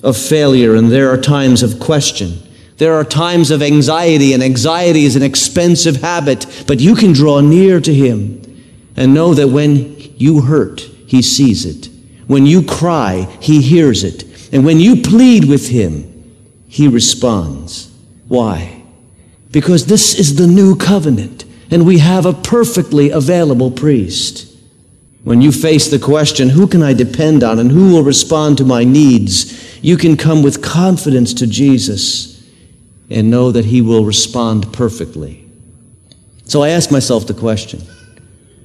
of 0.01 0.17
failure 0.17 0.75
and 0.75 0.91
there 0.91 1.11
are 1.11 1.17
times 1.17 1.61
of 1.61 1.79
question. 1.79 2.39
There 2.77 2.93
are 2.93 3.03
times 3.03 3.51
of 3.51 3.61
anxiety, 3.61 4.31
and 4.31 4.41
anxiety 4.41 5.03
is 5.03 5.17
an 5.17 5.21
expensive 5.21 5.97
habit, 5.97 6.63
but 6.65 6.79
you 6.79 6.95
can 6.95 7.11
draw 7.11 7.41
near 7.41 7.81
to 7.81 7.93
Him 7.93 8.41
and 8.99 9.15
know 9.15 9.33
that 9.33 9.47
when 9.47 9.95
you 10.17 10.41
hurt, 10.41 10.81
He 11.07 11.23
sees 11.23 11.65
it. 11.65 11.89
When 12.27 12.45
you 12.45 12.61
cry, 12.61 13.27
He 13.41 13.61
hears 13.61 14.03
it. 14.03 14.53
And 14.53 14.63
when 14.63 14.79
you 14.79 15.01
plead 15.01 15.45
with 15.45 15.69
Him, 15.69 16.35
He 16.67 16.87
responds. 16.87 17.91
Why? 18.27 18.83
Because 19.51 19.87
this 19.87 20.13
is 20.13 20.35
the 20.35 20.45
new 20.45 20.75
covenant, 20.75 21.45
and 21.71 21.87
we 21.87 21.97
have 21.97 22.27
a 22.27 22.33
perfectly 22.33 23.09
available 23.09 23.71
priest. 23.71 24.45
When 25.23 25.41
you 25.41 25.51
face 25.51 25.89
the 25.89 25.97
question, 25.97 26.49
who 26.49 26.67
can 26.67 26.83
I 26.83 26.93
depend 26.93 27.43
on 27.43 27.57
and 27.57 27.71
who 27.71 27.91
will 27.91 28.03
respond 28.03 28.59
to 28.59 28.63
my 28.63 28.83
needs? 28.83 29.67
you 29.81 29.97
can 29.97 30.17
come 30.17 30.43
with 30.43 30.61
confidence 30.61 31.33
to 31.35 31.47
Jesus 31.47 32.47
and 33.09 33.29
know 33.29 33.51
that 33.51 33.65
He 33.65 33.81
will 33.81 34.05
respond 34.05 34.71
perfectly. 34.73 35.47
So 36.45 36.63
I 36.63 36.69
ask 36.69 36.91
myself 36.91 37.27
the 37.27 37.33
question 37.33 37.81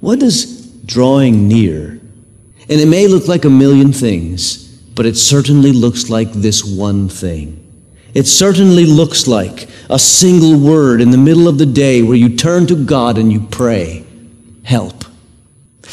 what 0.04 0.20
does 0.20 0.66
drawing 0.84 1.48
near? 1.48 1.98
And 2.68 2.80
it 2.80 2.88
may 2.88 3.08
look 3.08 3.26
like 3.26 3.46
a 3.46 3.50
million 3.50 3.90
things, 3.90 4.68
but 4.94 5.06
it 5.06 5.16
certainly 5.16 5.72
looks 5.72 6.10
like 6.10 6.30
this 6.32 6.62
one 6.62 7.08
thing. 7.08 7.60
It 8.12 8.26
certainly 8.26 8.84
looks 8.84 9.26
like 9.26 9.66
a 9.88 9.98
single 9.98 10.58
word 10.58 11.00
in 11.00 11.10
the 11.10 11.16
middle 11.16 11.48
of 11.48 11.56
the 11.56 11.64
day 11.64 12.02
where 12.02 12.16
you 12.16 12.36
turn 12.36 12.66
to 12.66 12.84
God 12.84 13.16
and 13.16 13.32
you 13.32 13.40
pray, 13.50 14.04
Help. 14.62 15.04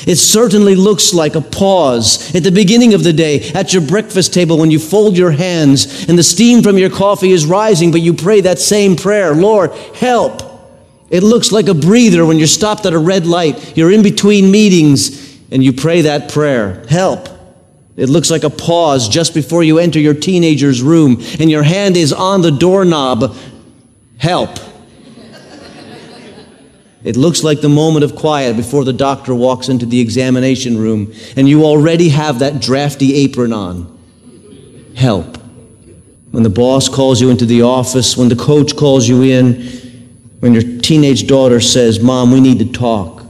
It 0.06 0.18
certainly 0.18 0.76
looks 0.76 1.14
like 1.14 1.36
a 1.36 1.42
pause 1.42 2.36
at 2.36 2.44
the 2.44 2.52
beginning 2.52 2.94
of 2.94 3.04
the 3.04 3.14
day 3.14 3.50
at 3.52 3.72
your 3.72 3.82
breakfast 3.82 4.34
table 4.34 4.58
when 4.58 4.72
you 4.72 4.80
fold 4.80 5.18
your 5.18 5.32
hands 5.32 6.10
and 6.10 6.18
the 6.18 6.24
steam 6.24 6.64
from 6.64 6.78
your 6.78 6.90
coffee 6.90 7.32
is 7.32 7.46
rising, 7.46 7.92
but 7.92 8.02
you 8.02 8.14
pray 8.14 8.42
that 8.42 8.60
same 8.60 8.98
prayer 8.98 9.34
Lord, 9.34 9.72
help. 9.96 10.51
It 11.12 11.24
looks 11.24 11.52
like 11.52 11.68
a 11.68 11.74
breather 11.74 12.26
when 12.26 12.38
you're 12.40 12.48
stopped 12.48 12.86
at 12.86 12.94
a 12.94 12.98
red 12.98 13.28
light, 13.28 13.76
you're 13.76 13.92
in 13.92 14.02
between 14.02 14.50
meetings, 14.50 15.38
and 15.52 15.62
you 15.62 15.74
pray 15.74 16.02
that 16.02 16.32
prayer 16.32 16.86
help. 16.88 17.28
It 17.98 18.08
looks 18.08 18.32
like 18.32 18.46
a 18.46 18.50
pause 18.50 19.10
just 19.10 19.34
before 19.34 19.62
you 19.62 19.78
enter 19.78 20.00
your 20.00 20.14
teenager's 20.14 20.82
room 20.82 21.22
and 21.40 21.52
your 21.52 21.64
hand 21.64 21.98
is 21.98 22.14
on 22.14 22.42
the 22.42 22.50
doorknob 22.50 23.36
help. 24.18 24.58
It 27.04 27.18
looks 27.18 27.44
like 27.44 27.60
the 27.60 27.70
moment 27.70 28.06
of 28.06 28.16
quiet 28.16 28.56
before 28.56 28.86
the 28.86 28.94
doctor 28.94 29.36
walks 29.36 29.68
into 29.68 29.86
the 29.86 30.00
examination 30.00 30.78
room 30.78 31.14
and 31.36 31.50
you 31.50 31.66
already 31.66 32.10
have 32.10 32.40
that 32.40 32.62
drafty 32.62 33.16
apron 33.16 33.52
on. 33.52 33.98
Help. 34.96 35.38
when 36.32 36.44
the 36.44 36.50
boss 36.50 36.88
calls 36.88 37.20
you 37.20 37.30
into 37.30 37.46
the 37.46 37.64
office, 37.64 38.16
when 38.16 38.30
the 38.30 38.36
coach 38.36 38.78
calls 38.78 39.10
you 39.10 39.24
in, 39.24 39.81
when 40.42 40.54
your 40.54 40.80
teenage 40.82 41.28
daughter 41.28 41.62
says, 41.62 42.00
Mom, 42.00 42.32
we 42.32 42.42
need 42.42 42.60
to 42.60 42.72
talk. 42.72 43.24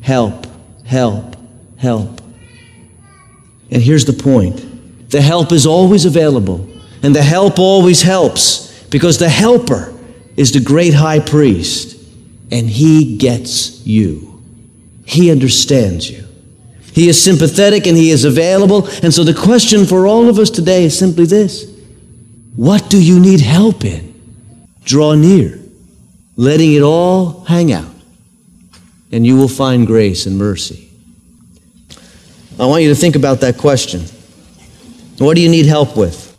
Help, 0.00 0.46
help, 0.84 1.36
help. 1.78 2.20
And 3.70 3.82
here's 3.82 4.04
the 4.04 4.12
point 4.12 5.10
the 5.10 5.20
help 5.20 5.50
is 5.50 5.66
always 5.66 6.04
available, 6.04 6.68
and 7.02 7.14
the 7.14 7.22
help 7.22 7.58
always 7.58 8.02
helps 8.02 8.82
because 8.84 9.18
the 9.18 9.28
helper 9.28 9.92
is 10.36 10.52
the 10.52 10.60
great 10.60 10.94
high 10.94 11.18
priest, 11.20 11.96
and 12.50 12.68
he 12.68 13.16
gets 13.16 13.84
you. 13.86 14.42
He 15.04 15.30
understands 15.30 16.10
you. 16.10 16.24
He 16.92 17.08
is 17.08 17.22
sympathetic 17.22 17.86
and 17.86 17.96
he 17.96 18.10
is 18.10 18.24
available. 18.24 18.86
And 19.02 19.12
so 19.12 19.24
the 19.24 19.34
question 19.34 19.86
for 19.86 20.06
all 20.06 20.28
of 20.28 20.38
us 20.38 20.50
today 20.50 20.84
is 20.84 20.98
simply 20.98 21.24
this 21.24 21.64
What 22.54 22.90
do 22.90 23.02
you 23.02 23.18
need 23.18 23.40
help 23.40 23.84
in? 23.84 24.12
Draw 24.84 25.14
near, 25.14 25.58
letting 26.36 26.72
it 26.72 26.82
all 26.82 27.44
hang 27.44 27.72
out, 27.72 27.92
and 29.10 29.26
you 29.26 29.36
will 29.36 29.48
find 29.48 29.86
grace 29.86 30.26
and 30.26 30.38
mercy. 30.38 30.88
I 32.58 32.66
want 32.66 32.82
you 32.82 32.88
to 32.90 32.94
think 32.94 33.16
about 33.16 33.40
that 33.40 33.58
question. 33.58 34.02
What 35.18 35.34
do 35.34 35.40
you 35.42 35.48
need 35.48 35.66
help 35.66 35.96
with? 35.96 36.36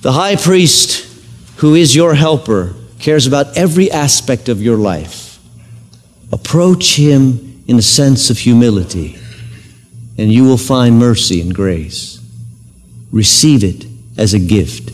The 0.00 0.12
high 0.12 0.36
priest, 0.36 1.06
who 1.56 1.74
is 1.74 1.94
your 1.94 2.14
helper, 2.14 2.74
cares 2.98 3.26
about 3.26 3.56
every 3.56 3.90
aspect 3.90 4.48
of 4.48 4.62
your 4.62 4.76
life. 4.76 5.38
Approach 6.32 6.96
him 6.96 7.62
in 7.66 7.78
a 7.78 7.82
sense 7.82 8.30
of 8.30 8.38
humility, 8.38 9.18
and 10.18 10.32
you 10.32 10.44
will 10.44 10.58
find 10.58 10.98
mercy 10.98 11.40
and 11.40 11.54
grace. 11.54 12.20
Receive 13.12 13.62
it 13.64 13.86
as 14.18 14.34
a 14.34 14.38
gift. 14.38 14.90